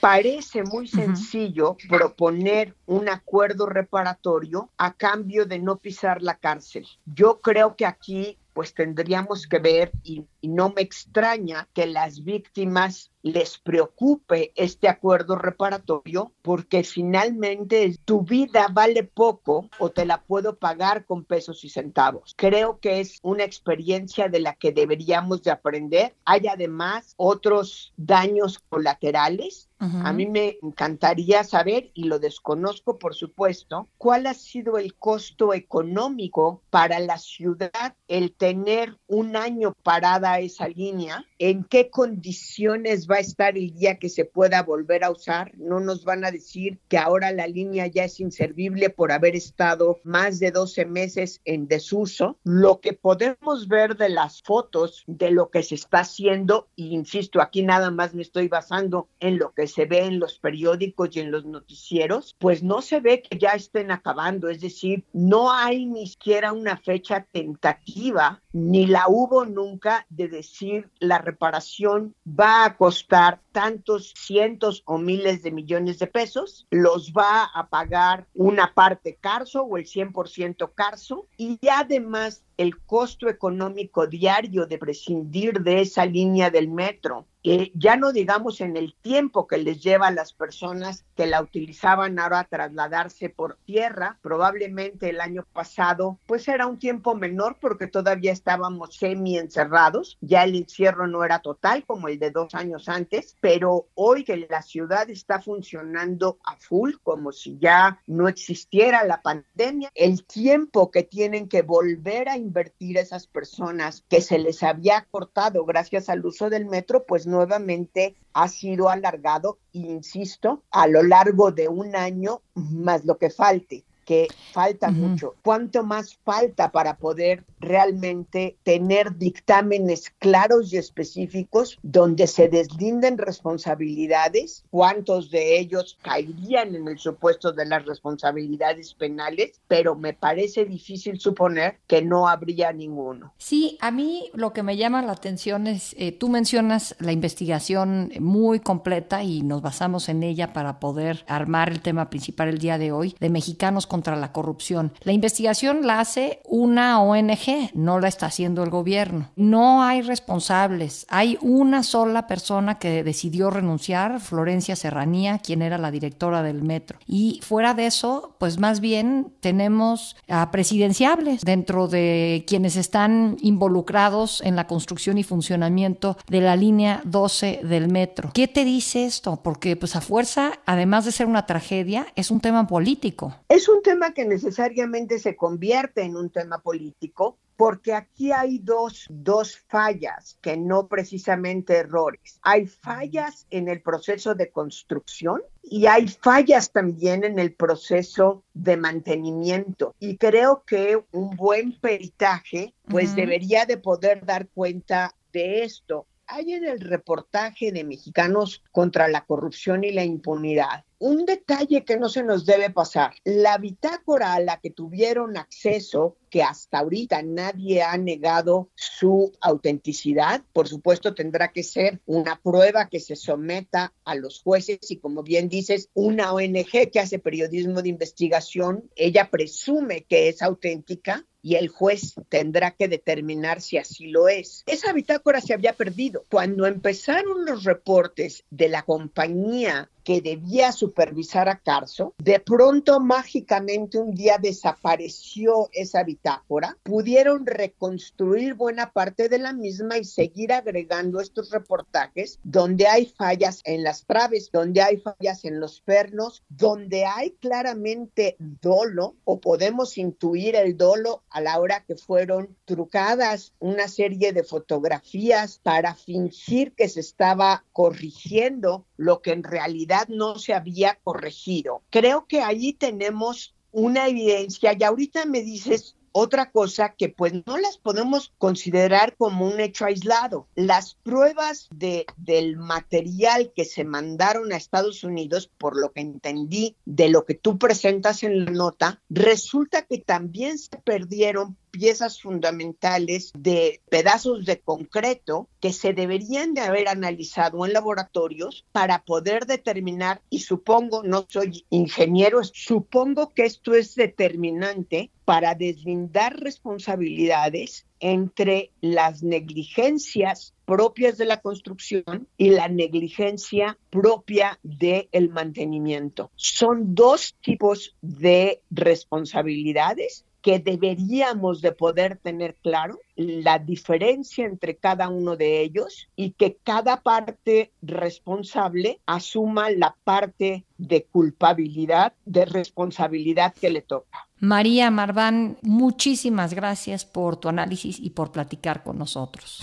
Parece 0.00 0.62
muy 0.62 0.86
sencillo 0.86 1.76
proponer 1.88 2.74
un 2.86 3.08
acuerdo 3.08 3.66
reparatorio 3.66 4.70
a 4.76 4.94
cambio 4.94 5.46
de 5.46 5.58
no 5.58 5.78
pisar 5.78 6.22
la 6.22 6.36
cárcel. 6.36 6.86
Yo 7.06 7.40
creo 7.40 7.76
que 7.76 7.86
aquí 7.86 8.38
pues 8.52 8.72
tendríamos 8.72 9.48
que 9.48 9.58
ver, 9.58 9.90
y, 10.04 10.24
y, 10.40 10.48
no 10.48 10.70
me 10.70 10.80
extraña 10.82 11.68
que 11.74 11.86
las 11.86 12.22
víctimas 12.22 13.10
les 13.24 13.58
preocupe 13.58 14.52
este 14.54 14.86
acuerdo 14.86 15.34
reparatorio, 15.36 16.30
porque 16.42 16.84
finalmente 16.84 17.96
tu 18.04 18.20
vida 18.20 18.68
vale 18.70 19.02
poco 19.02 19.70
o 19.78 19.90
te 19.90 20.04
la 20.04 20.22
puedo 20.22 20.56
pagar 20.56 21.06
con 21.06 21.24
pesos 21.24 21.64
y 21.64 21.70
centavos. 21.70 22.34
Creo 22.36 22.78
que 22.80 23.00
es 23.00 23.18
una 23.22 23.42
experiencia 23.44 24.28
de 24.28 24.40
la 24.40 24.54
que 24.54 24.72
deberíamos 24.72 25.42
de 25.42 25.50
aprender. 25.50 26.14
Hay 26.26 26.46
además 26.48 27.14
otros 27.16 27.94
daños 27.96 28.58
colaterales 28.68 29.70
a 29.78 30.12
mí 30.12 30.26
me 30.26 30.58
encantaría 30.62 31.44
saber, 31.44 31.90
y 31.94 32.04
lo 32.04 32.18
desconozco 32.18 32.98
por 32.98 33.14
supuesto, 33.14 33.88
cuál 33.98 34.26
ha 34.26 34.34
sido 34.34 34.78
el 34.78 34.94
costo 34.94 35.52
económico 35.52 36.62
para 36.70 37.00
la 37.00 37.18
ciudad 37.18 37.94
el 38.08 38.32
tener 38.32 38.96
un 39.06 39.36
año 39.36 39.74
parada 39.82 40.38
esa 40.38 40.68
línea, 40.68 41.24
en 41.38 41.64
qué 41.64 41.90
condiciones 41.90 43.08
va 43.08 43.16
a 43.16 43.20
estar 43.20 43.56
el 43.56 43.74
día 43.74 43.98
que 43.98 44.08
se 44.08 44.24
pueda 44.24 44.62
volver 44.62 45.04
a 45.04 45.10
usar. 45.10 45.56
No 45.58 45.80
nos 45.80 46.04
van 46.04 46.24
a 46.24 46.30
decir 46.30 46.78
que 46.88 46.98
ahora 46.98 47.32
la 47.32 47.46
línea 47.46 47.86
ya 47.86 48.04
es 48.04 48.20
inservible 48.20 48.90
por 48.90 49.12
haber 49.12 49.36
estado 49.36 50.00
más 50.04 50.38
de 50.38 50.50
12 50.50 50.86
meses 50.86 51.40
en 51.44 51.66
desuso. 51.66 52.38
Lo 52.44 52.80
que 52.80 52.92
podemos 52.92 53.68
ver 53.68 53.96
de 53.96 54.08
las 54.08 54.42
fotos 54.42 55.04
de 55.06 55.30
lo 55.30 55.50
que 55.50 55.62
se 55.62 55.74
está 55.74 56.00
haciendo, 56.00 56.68
e 56.76 56.82
insisto, 56.82 57.40
aquí 57.40 57.62
nada 57.62 57.90
más 57.90 58.14
me 58.14 58.22
estoy 58.22 58.48
basando 58.48 59.08
en 59.20 59.38
lo 59.38 59.52
que 59.52 59.66
se 59.66 59.86
ve 59.86 60.04
en 60.04 60.18
los 60.18 60.38
periódicos 60.38 61.16
y 61.16 61.20
en 61.20 61.30
los 61.30 61.44
noticieros, 61.44 62.36
pues 62.38 62.62
no 62.62 62.82
se 62.82 63.00
ve 63.00 63.22
que 63.22 63.38
ya 63.38 63.50
estén 63.50 63.90
acabando, 63.90 64.48
es 64.48 64.60
decir, 64.60 65.04
no 65.12 65.52
hay 65.52 65.86
ni 65.86 66.06
siquiera 66.06 66.52
una 66.52 66.76
fecha 66.76 67.26
tentativa, 67.32 68.42
ni 68.52 68.86
la 68.86 69.04
hubo 69.08 69.44
nunca 69.44 70.06
de 70.10 70.28
decir 70.28 70.90
la 70.98 71.18
reparación 71.34 72.14
va 72.24 72.64
a 72.64 72.76
costar 72.76 73.40
tantos 73.50 74.14
cientos 74.16 74.82
o 74.86 74.98
miles 74.98 75.42
de 75.42 75.50
millones 75.50 75.98
de 75.98 76.06
pesos, 76.06 76.66
los 76.70 77.12
va 77.12 77.44
a 77.44 77.68
pagar 77.68 78.26
una 78.34 78.72
parte 78.72 79.18
Carso 79.20 79.62
o 79.62 79.76
el 79.76 79.84
100% 79.84 80.72
Carso 80.74 81.26
y 81.36 81.58
además 81.68 82.44
el 82.56 82.78
costo 82.78 83.28
económico 83.28 84.06
diario 84.06 84.66
de 84.66 84.78
prescindir 84.78 85.60
de 85.60 85.80
esa 85.80 86.06
línea 86.06 86.50
del 86.50 86.68
metro 86.68 87.26
eh, 87.44 87.70
ya 87.74 87.96
no 87.96 88.12
digamos 88.12 88.62
en 88.62 88.76
el 88.76 88.94
tiempo 88.94 89.46
que 89.46 89.58
les 89.58 89.82
lleva 89.82 90.06
a 90.06 90.10
las 90.10 90.32
personas 90.32 91.04
que 91.14 91.26
la 91.26 91.42
utilizaban 91.42 92.18
ahora 92.18 92.40
a 92.40 92.44
trasladarse 92.44 93.28
por 93.28 93.58
tierra, 93.66 94.18
probablemente 94.22 95.10
el 95.10 95.20
año 95.20 95.46
pasado, 95.52 96.18
pues 96.26 96.48
era 96.48 96.66
un 96.66 96.78
tiempo 96.78 97.14
menor 97.14 97.58
porque 97.60 97.86
todavía 97.86 98.32
estábamos 98.32 98.96
semi 98.96 99.36
encerrados, 99.36 100.16
ya 100.22 100.44
el 100.44 100.56
encierro 100.56 101.06
no 101.06 101.22
era 101.22 101.40
total 101.40 101.84
como 101.84 102.08
el 102.08 102.18
de 102.18 102.30
dos 102.30 102.54
años 102.54 102.88
antes, 102.88 103.36
pero 103.40 103.88
hoy 103.94 104.24
que 104.24 104.46
la 104.48 104.62
ciudad 104.62 105.10
está 105.10 105.40
funcionando 105.40 106.38
a 106.44 106.56
full, 106.56 106.94
como 107.02 107.30
si 107.30 107.58
ya 107.58 108.00
no 108.06 108.28
existiera 108.28 109.04
la 109.04 109.20
pandemia, 109.20 109.90
el 109.94 110.24
tiempo 110.24 110.90
que 110.90 111.02
tienen 111.02 111.48
que 111.48 111.60
volver 111.60 112.28
a 112.28 112.38
invertir 112.38 112.96
esas 112.96 113.26
personas 113.26 114.04
que 114.08 114.22
se 114.22 114.38
les 114.38 114.62
había 114.62 115.06
cortado 115.10 115.64
gracias 115.66 116.08
al 116.08 116.24
uso 116.24 116.48
del 116.48 116.64
metro, 116.64 117.04
pues 117.04 117.26
no 117.26 117.33
nuevamente 117.34 118.14
ha 118.32 118.48
sido 118.48 118.88
alargado, 118.88 119.58
insisto, 119.72 120.62
a 120.70 120.86
lo 120.86 121.02
largo 121.02 121.50
de 121.50 121.68
un 121.68 121.96
año 121.96 122.40
más 122.54 123.04
lo 123.04 123.18
que 123.18 123.30
falte 123.30 123.84
que 124.04 124.28
falta 124.52 124.90
mucho. 124.90 125.34
¿Cuánto 125.42 125.82
más 125.84 126.16
falta 126.24 126.70
para 126.70 126.96
poder 126.96 127.44
realmente 127.60 128.56
tener 128.62 129.16
dictámenes 129.16 130.10
claros 130.18 130.72
y 130.72 130.76
específicos 130.76 131.78
donde 131.82 132.26
se 132.26 132.48
deslinden 132.48 133.18
responsabilidades? 133.18 134.64
¿Cuántos 134.70 135.30
de 135.30 135.58
ellos 135.58 135.98
caerían 136.02 136.74
en 136.74 136.88
el 136.88 136.98
supuesto 136.98 137.52
de 137.52 137.66
las 137.66 137.84
responsabilidades 137.84 138.94
penales? 138.94 139.60
Pero 139.68 139.94
me 139.94 140.12
parece 140.12 140.64
difícil 140.64 141.18
suponer 141.18 141.78
que 141.86 142.02
no 142.02 142.28
habría 142.28 142.72
ninguno. 142.72 143.32
Sí, 143.38 143.78
a 143.80 143.90
mí 143.90 144.30
lo 144.34 144.52
que 144.52 144.62
me 144.62 144.76
llama 144.76 145.02
la 145.02 145.12
atención 145.12 145.66
es, 145.66 145.94
eh, 145.98 146.12
tú 146.12 146.28
mencionas 146.28 146.96
la 146.98 147.12
investigación 147.12 148.12
muy 148.20 148.60
completa 148.60 149.22
y 149.22 149.42
nos 149.42 149.62
basamos 149.62 150.08
en 150.08 150.22
ella 150.22 150.52
para 150.52 150.80
poder 150.80 151.24
armar 151.28 151.70
el 151.70 151.80
tema 151.80 152.10
principal 152.10 152.48
el 152.48 152.58
día 152.58 152.78
de 152.78 152.92
hoy 152.92 153.14
de 153.20 153.30
mexicanos 153.30 153.86
contra 153.94 154.16
la 154.16 154.32
corrupción. 154.32 154.92
La 155.04 155.12
investigación 155.12 155.86
la 155.86 156.00
hace 156.00 156.40
una 156.48 157.00
ONG, 157.00 157.70
no 157.74 158.00
la 158.00 158.08
está 158.08 158.26
haciendo 158.26 158.64
el 158.64 158.70
gobierno. 158.70 159.30
No 159.36 159.84
hay 159.84 160.02
responsables. 160.02 161.06
Hay 161.08 161.38
una 161.42 161.84
sola 161.84 162.26
persona 162.26 162.80
que 162.80 163.04
decidió 163.04 163.50
renunciar, 163.50 164.18
Florencia 164.18 164.74
Serranía, 164.74 165.38
quien 165.38 165.62
era 165.62 165.78
la 165.78 165.92
directora 165.92 166.42
del 166.42 166.60
metro. 166.60 166.98
Y 167.06 167.38
fuera 167.44 167.72
de 167.72 167.86
eso, 167.86 168.34
pues 168.38 168.58
más 168.58 168.80
bien 168.80 169.32
tenemos 169.38 170.16
a 170.28 170.50
presidenciables 170.50 171.42
dentro 171.42 171.86
de 171.86 172.44
quienes 172.48 172.74
están 172.74 173.36
involucrados 173.42 174.40
en 174.40 174.56
la 174.56 174.66
construcción 174.66 175.18
y 175.18 175.22
funcionamiento 175.22 176.16
de 176.26 176.40
la 176.40 176.56
línea 176.56 177.00
12 177.04 177.60
del 177.62 177.86
metro. 177.86 178.30
¿Qué 178.34 178.48
te 178.48 178.64
dice 178.64 179.04
esto? 179.04 179.40
Porque 179.40 179.76
pues 179.76 179.94
a 179.94 180.00
fuerza, 180.00 180.58
además 180.66 181.04
de 181.04 181.12
ser 181.12 181.28
una 181.28 181.46
tragedia, 181.46 182.08
es 182.16 182.32
un 182.32 182.40
tema 182.40 182.66
político. 182.66 183.36
Es 183.48 183.68
un 183.68 183.83
tema 183.84 184.12
que 184.12 184.24
necesariamente 184.24 185.20
se 185.20 185.36
convierte 185.36 186.02
en 186.02 186.16
un 186.16 186.30
tema 186.30 186.58
político, 186.58 187.38
porque 187.56 187.94
aquí 187.94 188.32
hay 188.32 188.58
dos, 188.58 189.06
dos 189.08 189.56
fallas, 189.68 190.36
que 190.40 190.56
no 190.56 190.88
precisamente 190.88 191.76
errores. 191.76 192.40
Hay 192.42 192.66
fallas 192.66 193.46
en 193.50 193.68
el 193.68 193.80
proceso 193.80 194.34
de 194.34 194.50
construcción 194.50 195.40
y 195.62 195.86
hay 195.86 196.08
fallas 196.08 196.72
también 196.72 197.22
en 197.22 197.38
el 197.38 197.54
proceso 197.54 198.42
de 198.54 198.76
mantenimiento. 198.76 199.94
Y 200.00 200.16
creo 200.16 200.64
que 200.66 201.04
un 201.12 201.36
buen 201.36 201.78
peritaje, 201.78 202.74
pues 202.88 203.14
debería 203.14 203.66
de 203.66 203.76
poder 203.76 204.26
dar 204.26 204.48
cuenta 204.48 205.14
de 205.32 205.62
esto. 205.62 206.06
Hay 206.26 206.54
en 206.54 206.64
el 206.64 206.80
reportaje 206.80 207.72
de 207.72 207.84
Mexicanos 207.84 208.62
contra 208.72 209.08
la 209.08 209.24
corrupción 209.24 209.84
y 209.84 209.92
la 209.92 210.04
impunidad 210.04 210.84
un 211.04 211.26
detalle 211.26 211.84
que 211.84 211.98
no 211.98 212.08
se 212.08 212.22
nos 212.22 212.46
debe 212.46 212.70
pasar, 212.70 213.12
la 213.24 213.58
bitácora 213.58 214.32
a 214.32 214.40
la 214.40 214.58
que 214.58 214.70
tuvieron 214.70 215.36
acceso, 215.36 216.16
que 216.30 216.42
hasta 216.42 216.78
ahorita 216.78 217.22
nadie 217.22 217.82
ha 217.82 217.98
negado 217.98 218.70
su 218.74 219.30
autenticidad, 219.42 220.42
por 220.54 220.66
supuesto 220.66 221.14
tendrá 221.14 221.52
que 221.52 221.62
ser 221.62 222.00
una 222.06 222.40
prueba 222.40 222.88
que 222.88 223.00
se 223.00 223.16
someta 223.16 223.92
a 224.06 224.14
los 224.14 224.40
jueces 224.40 224.90
y 224.90 224.96
como 224.96 225.22
bien 225.22 225.50
dices, 225.50 225.90
una 225.92 226.32
ONG 226.32 226.90
que 226.90 227.00
hace 227.00 227.18
periodismo 227.18 227.82
de 227.82 227.90
investigación, 227.90 228.90
ella 228.96 229.28
presume 229.30 230.04
que 230.04 230.30
es 230.30 230.40
auténtica 230.40 231.26
y 231.44 231.56
el 231.56 231.68
juez 231.68 232.14
tendrá 232.30 232.70
que 232.70 232.88
determinar 232.88 233.60
si 233.60 233.76
así 233.76 234.06
lo 234.06 234.28
es. 234.28 234.64
Esa 234.66 234.94
bitácora 234.94 235.42
se 235.42 235.52
había 235.52 235.74
perdido. 235.74 236.24
Cuando 236.30 236.66
empezaron 236.66 237.44
los 237.44 237.64
reportes 237.64 238.44
de 238.48 238.70
la 238.70 238.82
compañía 238.82 239.90
que 240.04 240.20
debía 240.20 240.70
supervisar 240.70 241.48
a 241.48 241.58
Carso, 241.58 242.14
de 242.18 242.38
pronto 242.38 243.00
mágicamente 243.00 243.98
un 243.98 244.14
día 244.14 244.38
desapareció 244.38 245.70
esa 245.72 246.04
bitácora, 246.04 246.76
pudieron 246.82 247.46
reconstruir 247.46 248.54
buena 248.54 248.92
parte 248.92 249.28
de 249.28 249.38
la 249.38 249.52
misma 249.52 249.96
y 249.98 250.04
seguir 250.04 250.52
agregando 250.52 251.20
estos 251.20 251.50
reportajes 251.50 252.38
donde 252.44 252.86
hay 252.86 253.06
fallas 253.06 253.62
en 253.64 253.82
las 253.82 254.04
traves, 254.04 254.50
donde 254.52 254.82
hay 254.82 254.98
fallas 254.98 255.44
en 255.44 255.58
los 255.58 255.80
pernos, 255.80 256.42
donde 256.48 257.06
hay 257.06 257.32
claramente 257.40 258.36
dolo 258.38 259.16
o 259.24 259.40
podemos 259.40 259.96
intuir 259.96 260.54
el 260.56 260.76
dolo 260.76 261.22
a 261.30 261.40
la 261.40 261.58
hora 261.58 261.84
que 261.84 261.96
fueron 261.96 262.56
trucadas 262.66 263.54
una 263.58 263.88
serie 263.88 264.32
de 264.32 264.44
fotografías 264.44 265.60
para 265.62 265.94
fingir 265.94 266.74
que 266.74 266.88
se 266.88 267.00
estaba 267.00 267.64
corrigiendo 267.72 268.86
lo 268.96 269.22
que 269.22 269.32
en 269.32 269.42
realidad 269.42 269.93
no 270.08 270.38
se 270.38 270.54
había 270.54 270.98
corregido. 271.02 271.82
Creo 271.90 272.26
que 272.26 272.40
ahí 272.42 272.72
tenemos 272.72 273.54
una 273.72 274.08
evidencia 274.08 274.76
y 274.78 274.84
ahorita 274.84 275.26
me 275.26 275.42
dices 275.42 275.96
otra 276.16 276.52
cosa 276.52 276.94
que 276.96 277.08
pues 277.08 277.32
no 277.44 277.58
las 277.58 277.76
podemos 277.76 278.32
considerar 278.38 279.16
como 279.16 279.48
un 279.48 279.58
hecho 279.58 279.84
aislado. 279.84 280.46
Las 280.54 280.94
pruebas 280.94 281.68
de, 281.74 282.06
del 282.16 282.56
material 282.56 283.52
que 283.54 283.64
se 283.64 283.82
mandaron 283.82 284.52
a 284.52 284.56
Estados 284.56 285.02
Unidos, 285.02 285.50
por 285.58 285.76
lo 285.76 285.90
que 285.90 286.02
entendí 286.02 286.76
de 286.84 287.08
lo 287.08 287.24
que 287.24 287.34
tú 287.34 287.58
presentas 287.58 288.22
en 288.22 288.44
la 288.44 288.52
nota, 288.52 289.02
resulta 289.10 289.82
que 289.82 289.98
también 289.98 290.56
se 290.56 290.78
perdieron 290.84 291.56
piezas 291.74 292.22
fundamentales 292.22 293.32
de 293.36 293.80
pedazos 293.90 294.44
de 294.44 294.60
concreto 294.60 295.48
que 295.60 295.72
se 295.72 295.92
deberían 295.92 296.54
de 296.54 296.60
haber 296.60 296.86
analizado 296.86 297.66
en 297.66 297.72
laboratorios 297.72 298.64
para 298.70 299.02
poder 299.02 299.46
determinar, 299.46 300.22
y 300.30 300.38
supongo, 300.38 301.02
no 301.02 301.26
soy 301.28 301.66
ingeniero, 301.70 302.44
supongo 302.44 303.30
que 303.34 303.44
esto 303.44 303.74
es 303.74 303.96
determinante 303.96 305.10
para 305.24 305.56
deslindar 305.56 306.38
responsabilidades 306.38 307.86
entre 307.98 308.70
las 308.80 309.24
negligencias 309.24 310.54
propias 310.66 311.18
de 311.18 311.24
la 311.24 311.40
construcción 311.40 312.28
y 312.36 312.50
la 312.50 312.68
negligencia 312.68 313.78
propia 313.90 314.60
del 314.62 315.30
mantenimiento. 315.30 316.30
Son 316.36 316.94
dos 316.94 317.34
tipos 317.40 317.96
de 318.00 318.62
responsabilidades 318.70 320.24
que 320.44 320.58
deberíamos 320.58 321.62
de 321.62 321.72
poder 321.72 322.18
tener 322.18 322.54
claro 322.56 323.00
la 323.16 323.58
diferencia 323.58 324.44
entre 324.44 324.76
cada 324.76 325.08
uno 325.08 325.36
de 325.36 325.62
ellos 325.62 326.08
y 326.16 326.32
que 326.32 326.58
cada 326.62 327.00
parte 327.00 327.72
responsable 327.80 329.00
asuma 329.06 329.70
la 329.70 329.96
parte 330.04 330.66
de 330.76 331.04
culpabilidad, 331.06 332.12
de 332.26 332.44
responsabilidad 332.44 333.54
que 333.54 333.70
le 333.70 333.80
toca. 333.80 334.28
María 334.38 334.90
Marván, 334.90 335.56
muchísimas 335.62 336.52
gracias 336.52 337.06
por 337.06 337.38
tu 337.38 337.48
análisis 337.48 337.98
y 337.98 338.10
por 338.10 338.30
platicar 338.30 338.82
con 338.82 338.98
nosotros. 338.98 339.62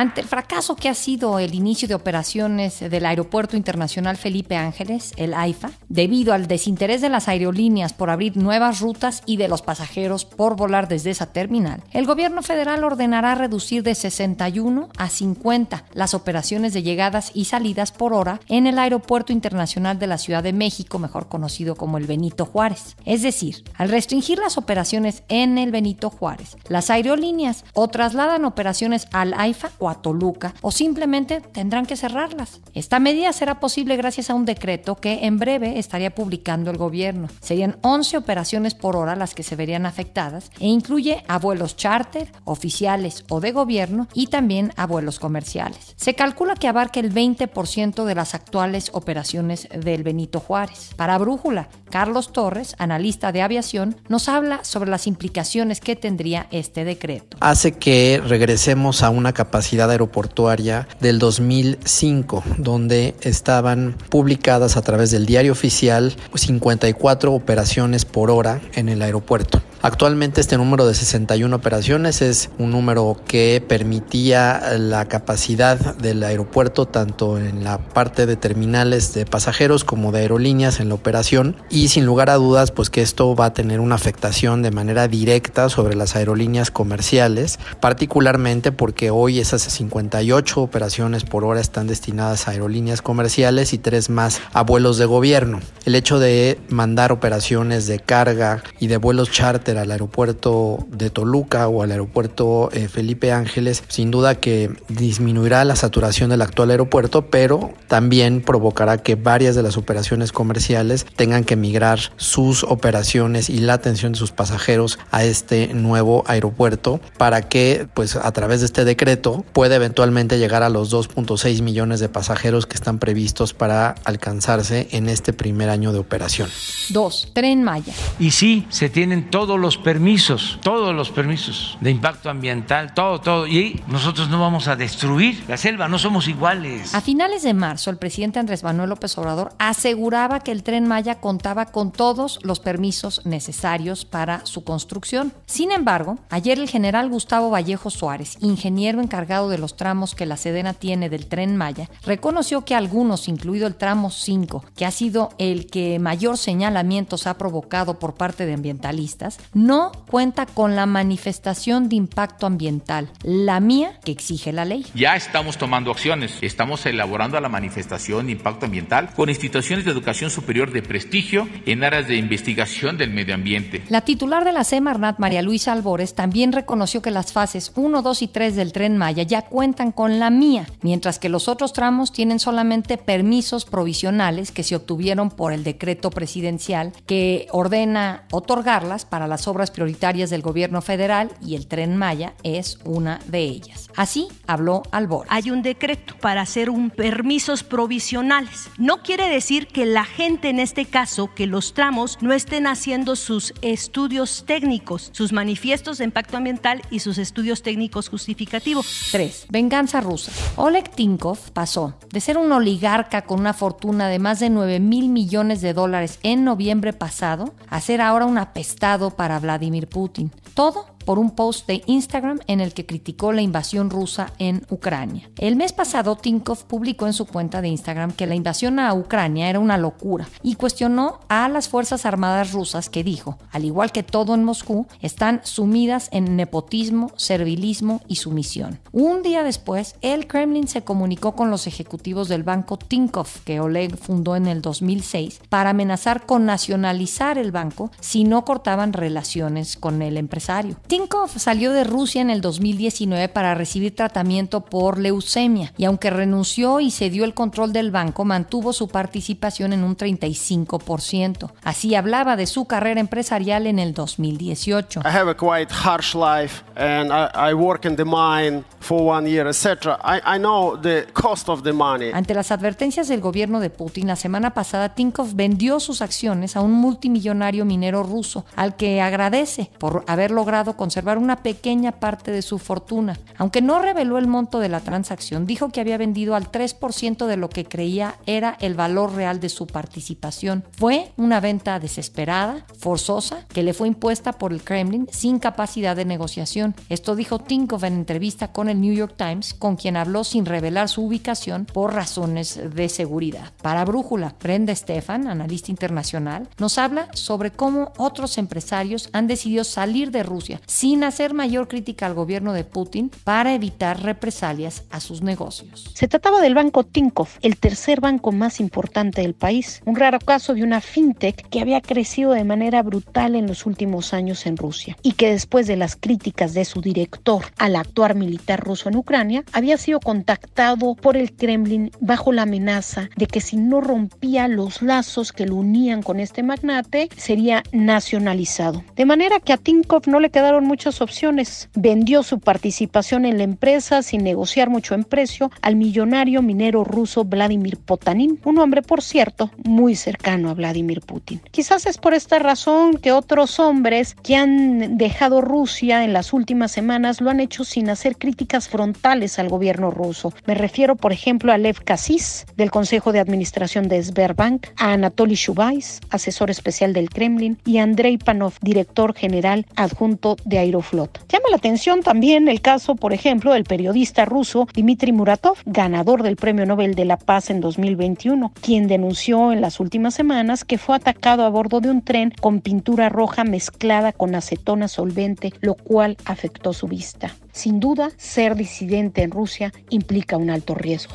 Ante 0.00 0.22
el 0.22 0.28
fracaso 0.28 0.76
que 0.76 0.88
ha 0.88 0.94
sido 0.94 1.38
el 1.38 1.54
inicio 1.54 1.86
de 1.86 1.94
operaciones 1.94 2.80
del 2.80 3.04
Aeropuerto 3.04 3.54
Internacional 3.54 4.16
Felipe 4.16 4.56
Ángeles, 4.56 5.12
el 5.18 5.34
AIFA, 5.34 5.72
debido 5.90 6.32
al 6.32 6.46
desinterés 6.46 7.02
de 7.02 7.10
las 7.10 7.28
aerolíneas 7.28 7.92
por 7.92 8.08
abrir 8.08 8.34
nuevas 8.38 8.80
rutas 8.80 9.22
y 9.26 9.36
de 9.36 9.46
los 9.46 9.60
pasajeros 9.60 10.24
por 10.24 10.56
volar 10.56 10.88
desde 10.88 11.10
esa 11.10 11.26
terminal, 11.26 11.82
el 11.92 12.06
gobierno 12.06 12.40
federal 12.40 12.82
ordenará 12.82 13.34
reducir 13.34 13.82
de 13.82 13.94
61 13.94 14.88
a 14.96 15.10
50 15.10 15.84
las 15.92 16.14
operaciones 16.14 16.72
de 16.72 16.82
llegadas 16.82 17.30
y 17.34 17.44
salidas 17.44 17.92
por 17.92 18.14
hora 18.14 18.40
en 18.48 18.66
el 18.66 18.78
Aeropuerto 18.78 19.34
Internacional 19.34 19.98
de 19.98 20.06
la 20.06 20.16
Ciudad 20.16 20.42
de 20.42 20.54
México, 20.54 20.98
mejor 20.98 21.28
conocido 21.28 21.74
como 21.74 21.98
el 21.98 22.06
Benito 22.06 22.46
Juárez. 22.46 22.96
Es 23.04 23.20
decir, 23.20 23.64
al 23.76 23.90
restringir 23.90 24.38
las 24.38 24.56
operaciones 24.56 25.24
en 25.28 25.58
el 25.58 25.72
Benito 25.72 26.08
Juárez, 26.08 26.56
las 26.70 26.88
aerolíneas 26.88 27.66
o 27.74 27.88
trasladan 27.88 28.46
operaciones 28.46 29.06
al 29.12 29.34
AIFA 29.36 29.72
o 29.78 29.89
a 29.90 30.02
Toluca 30.02 30.54
o 30.60 30.70
simplemente 30.70 31.40
tendrán 31.40 31.86
que 31.86 31.96
cerrarlas. 31.96 32.60
Esta 32.74 32.98
medida 32.98 33.32
será 33.32 33.60
posible 33.60 33.96
gracias 33.96 34.30
a 34.30 34.34
un 34.34 34.44
decreto 34.44 34.96
que 34.96 35.26
en 35.26 35.38
breve 35.38 35.78
estaría 35.78 36.14
publicando 36.14 36.70
el 36.70 36.76
gobierno. 36.76 37.28
Serían 37.40 37.78
11 37.82 38.16
operaciones 38.16 38.74
por 38.74 38.96
hora 38.96 39.16
las 39.16 39.34
que 39.34 39.42
se 39.42 39.56
verían 39.56 39.86
afectadas 39.86 40.50
e 40.60 40.66
incluye 40.66 41.24
a 41.28 41.38
vuelos 41.38 41.76
charter, 41.76 42.32
oficiales 42.44 43.24
o 43.28 43.40
de 43.40 43.52
gobierno 43.52 44.08
y 44.14 44.28
también 44.28 44.72
a 44.76 44.86
vuelos 44.86 45.18
comerciales. 45.18 45.94
Se 45.96 46.14
calcula 46.14 46.54
que 46.54 46.68
abarque 46.68 47.00
el 47.00 47.12
20% 47.12 48.04
de 48.04 48.14
las 48.14 48.34
actuales 48.34 48.90
operaciones 48.92 49.68
del 49.70 50.02
Benito 50.02 50.40
Juárez. 50.40 50.90
Para 50.96 51.18
Brújula, 51.18 51.68
Carlos 51.90 52.32
Torres, 52.32 52.74
analista 52.78 53.32
de 53.32 53.42
aviación, 53.42 53.96
nos 54.08 54.28
habla 54.28 54.64
sobre 54.64 54.90
las 54.90 55.06
implicaciones 55.06 55.80
que 55.80 55.96
tendría 55.96 56.46
este 56.50 56.84
decreto. 56.84 57.36
Hace 57.40 57.72
que 57.72 58.22
regresemos 58.24 59.02
a 59.02 59.10
una 59.10 59.32
capacidad 59.32 59.69
aeroportuaria 59.78 60.88
del 61.00 61.18
2005, 61.18 62.42
donde 62.58 63.14
estaban 63.20 63.94
publicadas 64.08 64.76
a 64.76 64.82
través 64.82 65.10
del 65.10 65.26
diario 65.26 65.52
oficial 65.52 66.16
54 66.34 67.32
operaciones 67.32 68.04
por 68.04 68.30
hora 68.30 68.60
en 68.74 68.88
el 68.88 69.02
aeropuerto. 69.02 69.62
Actualmente 69.82 70.42
este 70.42 70.58
número 70.58 70.86
de 70.86 70.92
61 70.92 71.56
operaciones 71.56 72.20
es 72.20 72.50
un 72.58 72.70
número 72.70 73.18
que 73.26 73.64
permitía 73.66 74.76
la 74.78 75.06
capacidad 75.06 75.96
del 75.96 76.22
aeropuerto 76.22 76.84
tanto 76.86 77.38
en 77.38 77.64
la 77.64 77.78
parte 77.78 78.26
de 78.26 78.36
terminales 78.36 79.14
de 79.14 79.24
pasajeros 79.24 79.84
como 79.84 80.12
de 80.12 80.20
aerolíneas 80.20 80.80
en 80.80 80.90
la 80.90 80.96
operación 80.96 81.56
y 81.70 81.88
sin 81.88 82.04
lugar 82.04 82.28
a 82.28 82.34
dudas 82.34 82.72
pues 82.72 82.90
que 82.90 83.00
esto 83.00 83.34
va 83.34 83.46
a 83.46 83.54
tener 83.54 83.80
una 83.80 83.94
afectación 83.94 84.60
de 84.60 84.70
manera 84.70 85.08
directa 85.08 85.70
sobre 85.70 85.94
las 85.94 86.14
aerolíneas 86.14 86.70
comerciales, 86.70 87.58
particularmente 87.80 88.72
porque 88.72 89.10
hoy 89.10 89.40
esas 89.40 89.59
58 89.62 90.60
operaciones 90.60 91.24
por 91.24 91.44
hora 91.44 91.60
están 91.60 91.86
destinadas 91.86 92.48
a 92.48 92.52
aerolíneas 92.52 93.02
comerciales 93.02 93.72
y 93.72 93.78
tres 93.78 94.10
más 94.10 94.40
a 94.52 94.62
vuelos 94.62 94.98
de 94.98 95.06
gobierno. 95.06 95.60
El 95.84 95.94
hecho 95.94 96.18
de 96.18 96.58
mandar 96.68 97.12
operaciones 97.12 97.86
de 97.86 97.98
carga 97.98 98.62
y 98.78 98.86
de 98.86 98.96
vuelos 98.96 99.30
charter 99.30 99.78
al 99.78 99.90
aeropuerto 99.90 100.86
de 100.90 101.10
Toluca 101.10 101.68
o 101.68 101.82
al 101.82 101.90
aeropuerto 101.90 102.70
eh, 102.72 102.88
Felipe 102.88 103.32
Ángeles, 103.32 103.82
sin 103.88 104.10
duda 104.10 104.36
que 104.36 104.70
disminuirá 104.88 105.64
la 105.64 105.76
saturación 105.76 106.30
del 106.30 106.42
actual 106.42 106.70
aeropuerto, 106.70 107.26
pero 107.26 107.72
también 107.88 108.40
provocará 108.40 108.98
que 108.98 109.16
varias 109.16 109.54
de 109.54 109.62
las 109.62 109.76
operaciones 109.76 110.32
comerciales 110.32 111.06
tengan 111.16 111.44
que 111.44 111.56
migrar 111.56 111.98
sus 112.16 112.64
operaciones 112.64 113.50
y 113.50 113.58
la 113.58 113.74
atención 113.74 114.12
de 114.12 114.18
sus 114.18 114.32
pasajeros 114.32 114.98
a 115.10 115.24
este 115.24 115.74
nuevo 115.74 116.24
aeropuerto 116.26 117.00
para 117.18 117.42
que 117.42 117.88
pues 117.94 118.16
a 118.16 118.32
través 118.32 118.60
de 118.60 118.66
este 118.66 118.84
decreto 118.84 119.44
pueda 119.52 119.76
eventualmente 119.76 120.38
llegar 120.38 120.62
a 120.62 120.68
los 120.68 120.92
2.6 120.92 121.62
millones 121.62 122.00
de 122.00 122.08
pasajeros 122.08 122.66
que 122.66 122.74
están 122.74 122.98
previstos 122.98 123.54
para 123.54 123.94
alcanzarse 124.04 124.88
en 124.92 125.08
este 125.08 125.32
primer 125.32 125.70
año 125.70 125.92
de 125.92 125.98
operación. 125.98 126.48
2. 126.90 127.30
Tren 127.32 127.62
Maya. 127.62 127.92
Y 128.18 128.30
sí, 128.32 128.66
se 128.70 128.88
tienen 128.88 129.30
todos 129.30 129.58
los 129.58 129.76
permisos, 129.76 130.58
todos 130.62 130.94
los 130.94 131.10
permisos 131.10 131.78
de 131.80 131.90
impacto 131.90 132.30
ambiental, 132.30 132.94
todo, 132.94 133.20
todo. 133.20 133.46
Y 133.46 133.82
nosotros 133.86 134.28
no 134.28 134.40
vamos 134.40 134.68
a 134.68 134.76
destruir 134.76 135.42
la 135.48 135.56
selva, 135.56 135.88
no 135.88 135.98
somos 135.98 136.28
iguales. 136.28 136.94
A 136.94 137.00
finales 137.00 137.42
de 137.42 137.54
marzo, 137.54 137.90
el 137.90 137.96
presidente 137.96 138.38
Andrés 138.38 138.62
Manuel 138.62 138.90
López 138.90 139.16
Obrador 139.18 139.52
aseguraba 139.58 140.40
que 140.40 140.52
el 140.52 140.62
tren 140.62 140.86
Maya 140.86 141.16
contaba 141.20 141.66
con 141.66 141.92
todos 141.92 142.38
los 142.42 142.60
permisos 142.60 143.24
necesarios 143.24 144.04
para 144.04 144.44
su 144.46 144.64
construcción. 144.64 145.32
Sin 145.46 145.72
embargo, 145.72 146.18
ayer 146.30 146.58
el 146.58 146.68
general 146.68 147.08
Gustavo 147.08 147.50
Vallejo 147.50 147.90
Suárez, 147.90 148.36
ingeniero 148.40 149.00
encargado 149.00 149.39
de 149.48 149.58
los 149.58 149.76
tramos 149.76 150.14
que 150.14 150.26
la 150.26 150.36
Sedena 150.36 150.74
tiene 150.74 151.08
del 151.08 151.26
tren 151.26 151.56
Maya, 151.56 151.88
reconoció 152.04 152.64
que 152.64 152.74
algunos, 152.74 153.28
incluido 153.28 153.66
el 153.66 153.74
tramo 153.74 154.10
5, 154.10 154.64
que 154.76 154.86
ha 154.86 154.90
sido 154.90 155.30
el 155.38 155.66
que 155.66 155.98
mayor 155.98 156.36
señalamientos 156.36 157.26
ha 157.26 157.38
provocado 157.38 157.98
por 157.98 158.14
parte 158.14 158.46
de 158.46 158.54
ambientalistas, 158.54 159.38
no 159.54 159.92
cuenta 160.10 160.46
con 160.46 160.76
la 160.76 160.86
manifestación 160.86 161.88
de 161.88 161.96
impacto 161.96 162.46
ambiental, 162.46 163.10
la 163.22 163.60
mía 163.60 163.98
que 164.04 164.12
exige 164.12 164.52
la 164.52 164.64
ley. 164.64 164.86
Ya 164.94 165.16
estamos 165.16 165.56
tomando 165.56 165.90
acciones, 165.90 166.38
estamos 166.42 166.84
elaborando 166.86 167.40
la 167.40 167.48
manifestación 167.48 168.26
de 168.26 168.32
impacto 168.32 168.66
ambiental 168.66 169.10
con 169.14 169.28
instituciones 169.28 169.84
de 169.84 169.90
educación 169.90 170.30
superior 170.30 170.72
de 170.72 170.82
prestigio 170.82 171.48
en 171.66 171.84
áreas 171.84 172.08
de 172.08 172.16
investigación 172.16 172.96
del 172.96 173.10
medio 173.10 173.34
ambiente. 173.34 173.82
La 173.88 174.02
titular 174.02 174.44
de 174.44 174.52
la 174.52 174.64
Semarnat, 174.64 175.18
María 175.18 175.42
Luisa 175.42 175.72
Albores, 175.72 176.14
también 176.14 176.52
reconoció 176.52 177.02
que 177.02 177.10
las 177.10 177.32
fases 177.32 177.72
1, 177.74 178.02
2 178.02 178.22
y 178.22 178.28
3 178.28 178.56
del 178.56 178.72
tren 178.72 178.96
Maya 178.96 179.22
ya 179.30 179.42
cuentan 179.42 179.92
con 179.92 180.18
la 180.18 180.28
mía, 180.28 180.66
mientras 180.82 181.18
que 181.18 181.28
los 181.28 181.48
otros 181.48 181.72
tramos 181.72 182.12
tienen 182.12 182.40
solamente 182.40 182.98
permisos 182.98 183.64
provisionales 183.64 184.50
que 184.50 184.64
se 184.64 184.76
obtuvieron 184.76 185.30
por 185.30 185.52
el 185.52 185.64
decreto 185.64 186.10
presidencial 186.10 186.92
que 187.06 187.46
ordena 187.52 188.24
otorgarlas 188.32 189.04
para 189.04 189.28
las 189.28 189.46
obras 189.46 189.70
prioritarias 189.70 190.30
del 190.30 190.42
gobierno 190.42 190.82
federal 190.82 191.30
y 191.40 191.54
el 191.54 191.68
tren 191.68 191.96
Maya 191.96 192.34
es 192.42 192.78
una 192.84 193.20
de 193.26 193.44
ellas. 193.44 193.88
Así 193.96 194.28
habló 194.46 194.82
Albor. 194.90 195.26
Hay 195.30 195.50
un 195.50 195.62
decreto 195.62 196.16
para 196.20 196.42
hacer 196.42 196.68
un 196.68 196.90
permisos 196.90 197.62
provisionales. 197.62 198.68
No 198.78 199.02
quiere 199.02 199.28
decir 199.28 199.68
que 199.68 199.86
la 199.86 200.04
gente 200.04 200.48
en 200.48 200.58
este 200.58 200.86
caso, 200.86 201.32
que 201.34 201.46
los 201.46 201.72
tramos 201.72 202.18
no 202.20 202.32
estén 202.32 202.66
haciendo 202.66 203.14
sus 203.14 203.54
estudios 203.62 204.44
técnicos, 204.44 205.10
sus 205.12 205.32
manifiestos 205.32 205.98
de 205.98 206.04
impacto 206.04 206.36
ambiental 206.36 206.82
y 206.90 206.98
sus 206.98 207.18
estudios 207.18 207.62
técnicos 207.62 208.08
justificativos. 208.08 209.10
3. 209.20 209.48
Venganza 209.50 210.00
rusa. 210.00 210.32
Oleg 210.56 210.88
Tinkov 210.88 211.50
pasó 211.52 211.92
de 212.10 212.20
ser 212.20 212.38
un 212.38 212.50
oligarca 212.52 213.26
con 213.26 213.40
una 213.40 213.52
fortuna 213.52 214.08
de 214.08 214.18
más 214.18 214.40
de 214.40 214.48
9 214.48 214.80
mil 214.80 215.10
millones 215.10 215.60
de 215.60 215.74
dólares 215.74 216.18
en 216.22 216.42
noviembre 216.42 216.94
pasado 216.94 217.52
a 217.68 217.82
ser 217.82 218.00
ahora 218.00 218.24
un 218.24 218.38
apestado 218.38 219.10
para 219.10 219.38
Vladimir 219.38 219.88
Putin. 219.88 220.32
Todo 220.54 220.86
por 221.04 221.18
un 221.18 221.30
post 221.30 221.66
de 221.66 221.82
Instagram 221.86 222.40
en 222.46 222.60
el 222.60 222.74
que 222.74 222.86
criticó 222.86 223.32
la 223.32 223.42
invasión 223.42 223.90
rusa 223.90 224.32
en 224.38 224.64
Ucrania. 224.70 225.30
El 225.36 225.56
mes 225.56 225.72
pasado, 225.72 226.16
Tinkov 226.16 226.64
publicó 226.64 227.06
en 227.06 227.12
su 227.12 227.26
cuenta 227.26 227.60
de 227.62 227.68
Instagram 227.68 228.12
que 228.12 228.26
la 228.26 228.34
invasión 228.34 228.78
a 228.78 228.92
Ucrania 228.94 229.48
era 229.48 229.58
una 229.58 229.78
locura 229.78 230.28
y 230.42 230.54
cuestionó 230.54 231.20
a 231.28 231.48
las 231.48 231.68
Fuerzas 231.68 232.06
Armadas 232.06 232.52
rusas 232.52 232.88
que 232.88 233.04
dijo, 233.04 233.38
al 233.50 233.64
igual 233.64 233.92
que 233.92 234.02
todo 234.02 234.34
en 234.34 234.44
Moscú, 234.44 234.86
están 235.00 235.40
sumidas 235.44 236.08
en 236.12 236.36
nepotismo, 236.36 237.12
servilismo 237.16 238.00
y 238.06 238.16
sumisión. 238.16 238.80
Un 238.92 239.22
día 239.22 239.42
después, 239.42 239.96
el 240.02 240.26
Kremlin 240.26 240.68
se 240.68 240.82
comunicó 240.82 241.34
con 241.34 241.50
los 241.50 241.66
ejecutivos 241.66 242.28
del 242.28 242.42
banco 242.42 242.76
Tinkov, 242.76 243.28
que 243.44 243.60
Oleg 243.60 243.96
fundó 243.96 244.36
en 244.36 244.46
el 244.46 244.62
2006, 244.62 245.40
para 245.48 245.70
amenazar 245.70 246.26
con 246.26 246.46
nacionalizar 246.46 247.38
el 247.38 247.52
banco 247.52 247.90
si 248.00 248.24
no 248.24 248.44
cortaban 248.44 248.92
relaciones 248.92 249.76
con 249.76 250.02
el 250.02 250.16
empresario. 250.16 250.76
Tinkov 250.90 251.30
salió 251.38 251.70
de 251.70 251.84
Rusia 251.84 252.20
en 252.20 252.30
el 252.30 252.40
2019 252.40 253.28
para 253.28 253.54
recibir 253.54 253.94
tratamiento 253.94 254.62
por 254.62 254.98
leucemia 254.98 255.72
y 255.76 255.84
aunque 255.84 256.10
renunció 256.10 256.80
y 256.80 256.90
cedió 256.90 257.24
el 257.24 257.32
control 257.32 257.72
del 257.72 257.92
banco, 257.92 258.24
mantuvo 258.24 258.72
su 258.72 258.88
participación 258.88 259.72
en 259.72 259.84
un 259.84 259.96
35%. 259.96 261.52
Así 261.62 261.94
hablaba 261.94 262.34
de 262.34 262.48
su 262.48 262.64
carrera 262.64 262.98
empresarial 262.98 263.68
en 263.68 263.78
el 263.78 263.94
2018. 263.94 265.02
I 265.04 265.08
have 265.16 265.30
a 265.30 265.36
quite 265.36 265.72
harsh 265.72 266.16
life 266.16 266.64
and 266.74 267.12
I, 267.12 267.52
I 267.52 267.54
work 267.54 267.84
in 267.84 267.94
the 267.94 268.04
mine 268.04 268.64
for 268.80 269.00
one 269.00 269.30
year, 269.30 269.46
etc. 269.46 269.96
I, 270.02 270.20
I 270.26 270.38
know 270.40 270.76
the 270.76 271.06
cost 271.12 271.48
of 271.48 271.62
the 271.62 271.72
money. 271.72 272.10
Ante 272.12 272.34
las 272.34 272.50
advertencias 272.50 273.06
del 273.06 273.20
gobierno 273.20 273.60
de 273.60 273.70
Putin, 273.70 274.08
la 274.08 274.16
semana 274.16 274.54
pasada 274.54 274.96
Tinkov 274.96 275.36
vendió 275.36 275.78
sus 275.78 276.02
acciones 276.02 276.56
a 276.56 276.62
un 276.62 276.72
multimillonario 276.72 277.64
minero 277.64 278.02
ruso, 278.02 278.44
al 278.56 278.74
que 278.74 279.00
agradece 279.00 279.70
por 279.78 280.02
haber 280.08 280.32
logrado 280.32 280.79
conservar 280.80 281.18
una 281.18 281.42
pequeña 281.42 281.92
parte 281.92 282.32
de 282.32 282.40
su 282.40 282.58
fortuna. 282.58 283.20
Aunque 283.36 283.60
no 283.60 283.82
reveló 283.82 284.16
el 284.16 284.26
monto 284.26 284.60
de 284.60 284.70
la 284.70 284.80
transacción, 284.80 285.44
dijo 285.44 285.68
que 285.68 285.82
había 285.82 285.98
vendido 285.98 286.34
al 286.34 286.50
3% 286.50 287.26
de 287.26 287.36
lo 287.36 287.50
que 287.50 287.66
creía 287.66 288.14
era 288.24 288.56
el 288.60 288.72
valor 288.72 289.12
real 289.14 289.40
de 289.40 289.50
su 289.50 289.66
participación. 289.66 290.64
Fue 290.72 291.12
una 291.18 291.38
venta 291.38 291.78
desesperada, 291.80 292.64
forzosa, 292.78 293.46
que 293.48 293.62
le 293.62 293.74
fue 293.74 293.88
impuesta 293.88 294.32
por 294.32 294.54
el 294.54 294.62
Kremlin 294.62 295.06
sin 295.12 295.38
capacidad 295.38 295.94
de 295.94 296.06
negociación. 296.06 296.74
Esto 296.88 297.14
dijo 297.14 297.38
Tinkov 297.38 297.84
en 297.84 297.96
entrevista 297.96 298.50
con 298.50 298.70
el 298.70 298.80
New 298.80 298.94
York 298.94 299.16
Times, 299.18 299.52
con 299.52 299.76
quien 299.76 299.98
habló 299.98 300.24
sin 300.24 300.46
revelar 300.46 300.88
su 300.88 301.04
ubicación 301.04 301.66
por 301.66 301.92
razones 301.92 302.58
de 302.74 302.88
seguridad. 302.88 303.52
Para 303.60 303.84
Brújula, 303.84 304.34
Brenda 304.42 304.74
Stefan, 304.74 305.26
analista 305.26 305.70
internacional, 305.70 306.48
nos 306.56 306.78
habla 306.78 307.08
sobre 307.12 307.50
cómo 307.50 307.92
otros 307.98 308.38
empresarios 308.38 309.10
han 309.12 309.26
decidido 309.26 309.64
salir 309.64 310.10
de 310.10 310.22
Rusia 310.22 310.58
sin 310.70 311.04
hacer 311.04 311.34
mayor 311.34 311.68
crítica 311.68 312.06
al 312.06 312.14
gobierno 312.14 312.52
de 312.52 312.64
Putin 312.64 313.10
para 313.24 313.54
evitar 313.54 314.02
represalias 314.02 314.84
a 314.90 315.00
sus 315.00 315.20
negocios. 315.20 315.90
Se 315.94 316.08
trataba 316.08 316.40
del 316.40 316.54
banco 316.54 316.84
Tinkoff, 316.84 317.38
el 317.42 317.58
tercer 317.58 318.00
banco 318.00 318.30
más 318.30 318.60
importante 318.60 319.22
del 319.22 319.34
país, 319.34 319.82
un 319.84 319.96
raro 319.96 320.20
caso 320.20 320.54
de 320.54 320.62
una 320.62 320.80
fintech 320.80 321.48
que 321.48 321.60
había 321.60 321.80
crecido 321.80 322.32
de 322.32 322.44
manera 322.44 322.82
brutal 322.82 323.34
en 323.34 323.46
los 323.46 323.66
últimos 323.66 324.14
años 324.14 324.46
en 324.46 324.56
Rusia 324.56 324.96
y 325.02 325.12
que 325.12 325.30
después 325.30 325.66
de 325.66 325.76
las 325.76 325.96
críticas 325.96 326.54
de 326.54 326.64
su 326.64 326.80
director 326.80 327.44
al 327.58 327.76
actuar 327.76 328.14
militarmente 328.14 328.40
ruso 328.60 328.88
en 328.88 328.96
Ucrania, 328.96 329.44
había 329.52 329.76
sido 329.76 330.00
contactado 330.00 330.94
por 330.94 331.16
el 331.16 331.32
Kremlin 331.32 331.90
bajo 332.00 332.32
la 332.32 332.42
amenaza 332.42 333.08
de 333.16 333.26
que 333.26 333.40
si 333.40 333.56
no 333.56 333.80
rompía 333.80 334.48
los 334.48 334.82
lazos 334.82 335.32
que 335.32 335.46
lo 335.46 335.56
unían 335.56 336.02
con 336.02 336.20
este 336.20 336.42
magnate, 336.42 337.08
sería 337.16 337.62
nacionalizado. 337.72 338.84
De 338.94 339.04
manera 339.04 339.40
que 339.40 339.52
a 339.52 339.56
Tinkov 339.56 340.06
no 340.06 340.20
le 340.20 340.30
quedaron 340.30 340.59
muchas 340.64 341.00
opciones. 341.00 341.68
Vendió 341.74 342.22
su 342.22 342.40
participación 342.40 343.24
en 343.24 343.38
la 343.38 343.44
empresa 343.44 344.02
sin 344.02 344.24
negociar 344.24 344.70
mucho 344.70 344.94
en 344.94 345.04
precio 345.04 345.50
al 345.62 345.76
millonario 345.76 346.42
minero 346.42 346.84
ruso 346.84 347.24
Vladimir 347.24 347.78
Potanin, 347.78 348.38
un 348.44 348.58
hombre, 348.58 348.82
por 348.82 349.02
cierto, 349.02 349.50
muy 349.64 349.96
cercano 349.96 350.50
a 350.50 350.54
Vladimir 350.54 351.00
Putin. 351.00 351.40
Quizás 351.50 351.86
es 351.86 351.98
por 351.98 352.14
esta 352.14 352.38
razón 352.38 352.94
que 352.94 353.12
otros 353.12 353.58
hombres 353.60 354.16
que 354.22 354.36
han 354.36 354.96
dejado 354.96 355.40
Rusia 355.40 356.04
en 356.04 356.12
las 356.12 356.32
últimas 356.32 356.72
semanas 356.72 357.20
lo 357.20 357.30
han 357.30 357.40
hecho 357.40 357.64
sin 357.64 357.90
hacer 357.90 358.16
críticas 358.16 358.68
frontales 358.68 359.38
al 359.38 359.48
gobierno 359.48 359.90
ruso. 359.90 360.32
Me 360.46 360.54
refiero, 360.54 360.96
por 360.96 361.12
ejemplo, 361.12 361.52
a 361.52 361.58
Lev 361.58 361.82
Kasis, 361.84 362.46
del 362.56 362.70
Consejo 362.70 363.12
de 363.12 363.20
Administración 363.20 363.88
de 363.88 364.02
Sberbank, 364.02 364.68
a 364.76 364.92
Anatoly 364.92 365.34
Shubais, 365.34 366.00
asesor 366.10 366.50
especial 366.50 366.92
del 366.92 367.10
Kremlin, 367.10 367.58
y 367.64 367.78
a 367.78 367.82
Andrei 367.82 368.18
Panov, 368.18 368.54
director 368.60 369.14
general 369.14 369.66
adjunto 369.76 370.36
de 370.50 370.58
Aeroflot. 370.58 371.26
Llama 371.28 371.48
la 371.50 371.56
atención 371.56 372.02
también 372.02 372.48
el 372.48 372.60
caso, 372.60 372.96
por 372.96 373.14
ejemplo, 373.14 373.54
del 373.54 373.64
periodista 373.64 374.26
ruso 374.26 374.68
Dmitry 374.74 375.12
Muratov, 375.12 375.56
ganador 375.64 376.22
del 376.22 376.36
Premio 376.36 376.66
Nobel 376.66 376.94
de 376.94 377.06
la 377.06 377.16
Paz 377.16 377.48
en 377.48 377.62
2021, 377.62 378.52
quien 378.60 378.86
denunció 378.86 379.52
en 379.52 379.62
las 379.62 379.80
últimas 379.80 380.12
semanas 380.12 380.64
que 380.64 380.76
fue 380.76 380.96
atacado 380.96 381.44
a 381.44 381.48
bordo 381.48 381.80
de 381.80 381.90
un 381.90 382.02
tren 382.02 382.34
con 382.38 382.60
pintura 382.60 383.08
roja 383.08 383.44
mezclada 383.44 384.12
con 384.12 384.34
acetona 384.34 384.88
solvente, 384.88 385.54
lo 385.60 385.74
cual 385.74 386.18
afectó 386.26 386.72
su 386.74 386.86
vista. 386.88 387.34
Sin 387.52 387.80
duda, 387.80 388.10
ser 388.16 388.54
disidente 388.54 389.22
en 389.22 389.30
Rusia 389.30 389.72
implica 389.90 390.36
un 390.36 390.50
alto 390.50 390.74
riesgo. 390.74 391.14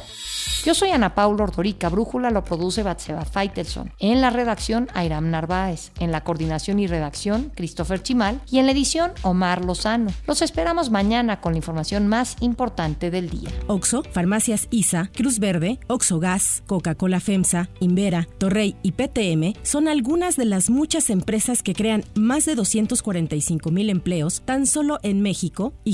Yo 0.65 0.73
soy 0.73 0.89
Ana 0.89 1.13
Paula 1.13 1.43
Ordorica. 1.43 1.89
Brújula 1.89 2.31
lo 2.31 2.43
produce 2.43 2.81
Batseba 2.81 3.23
Feitelson. 3.23 3.93
En 3.99 4.19
la 4.19 4.31
redacción, 4.31 4.87
Airam 4.95 5.29
Narváez. 5.29 5.91
En 5.99 6.11
la 6.11 6.23
coordinación 6.23 6.79
y 6.79 6.87
redacción, 6.87 7.51
Christopher 7.55 8.01
Chimal. 8.01 8.41
Y 8.49 8.57
en 8.57 8.65
la 8.65 8.71
edición, 8.71 9.11
Omar 9.21 9.63
Lozano. 9.63 10.11
Los 10.25 10.41
esperamos 10.41 10.89
mañana 10.89 11.39
con 11.39 11.53
la 11.53 11.57
información 11.57 12.07
más 12.07 12.35
importante 12.39 13.11
del 13.11 13.29
día. 13.29 13.51
Oxo, 13.67 14.01
Farmacias 14.11 14.67
ISA, 14.71 15.11
Cruz 15.13 15.37
Verde, 15.37 15.79
Oxo 15.87 16.19
Gas, 16.19 16.63
Coca-Cola 16.65 17.19
FEMSA, 17.19 17.69
Invera, 17.79 18.27
Torrey 18.39 18.75
y 18.81 18.93
PTM 18.93 19.53
son 19.61 19.87
algunas 19.87 20.35
de 20.35 20.45
las 20.45 20.71
muchas 20.71 21.11
empresas 21.11 21.61
que 21.61 21.75
crean 21.75 22.03
más 22.15 22.45
de 22.45 22.55
245 22.55 23.69
mil 23.69 23.91
empleos 23.91 24.41
tan 24.45 24.65
solo 24.65 24.97
en 25.03 25.21
México 25.21 25.73
y 25.83 25.93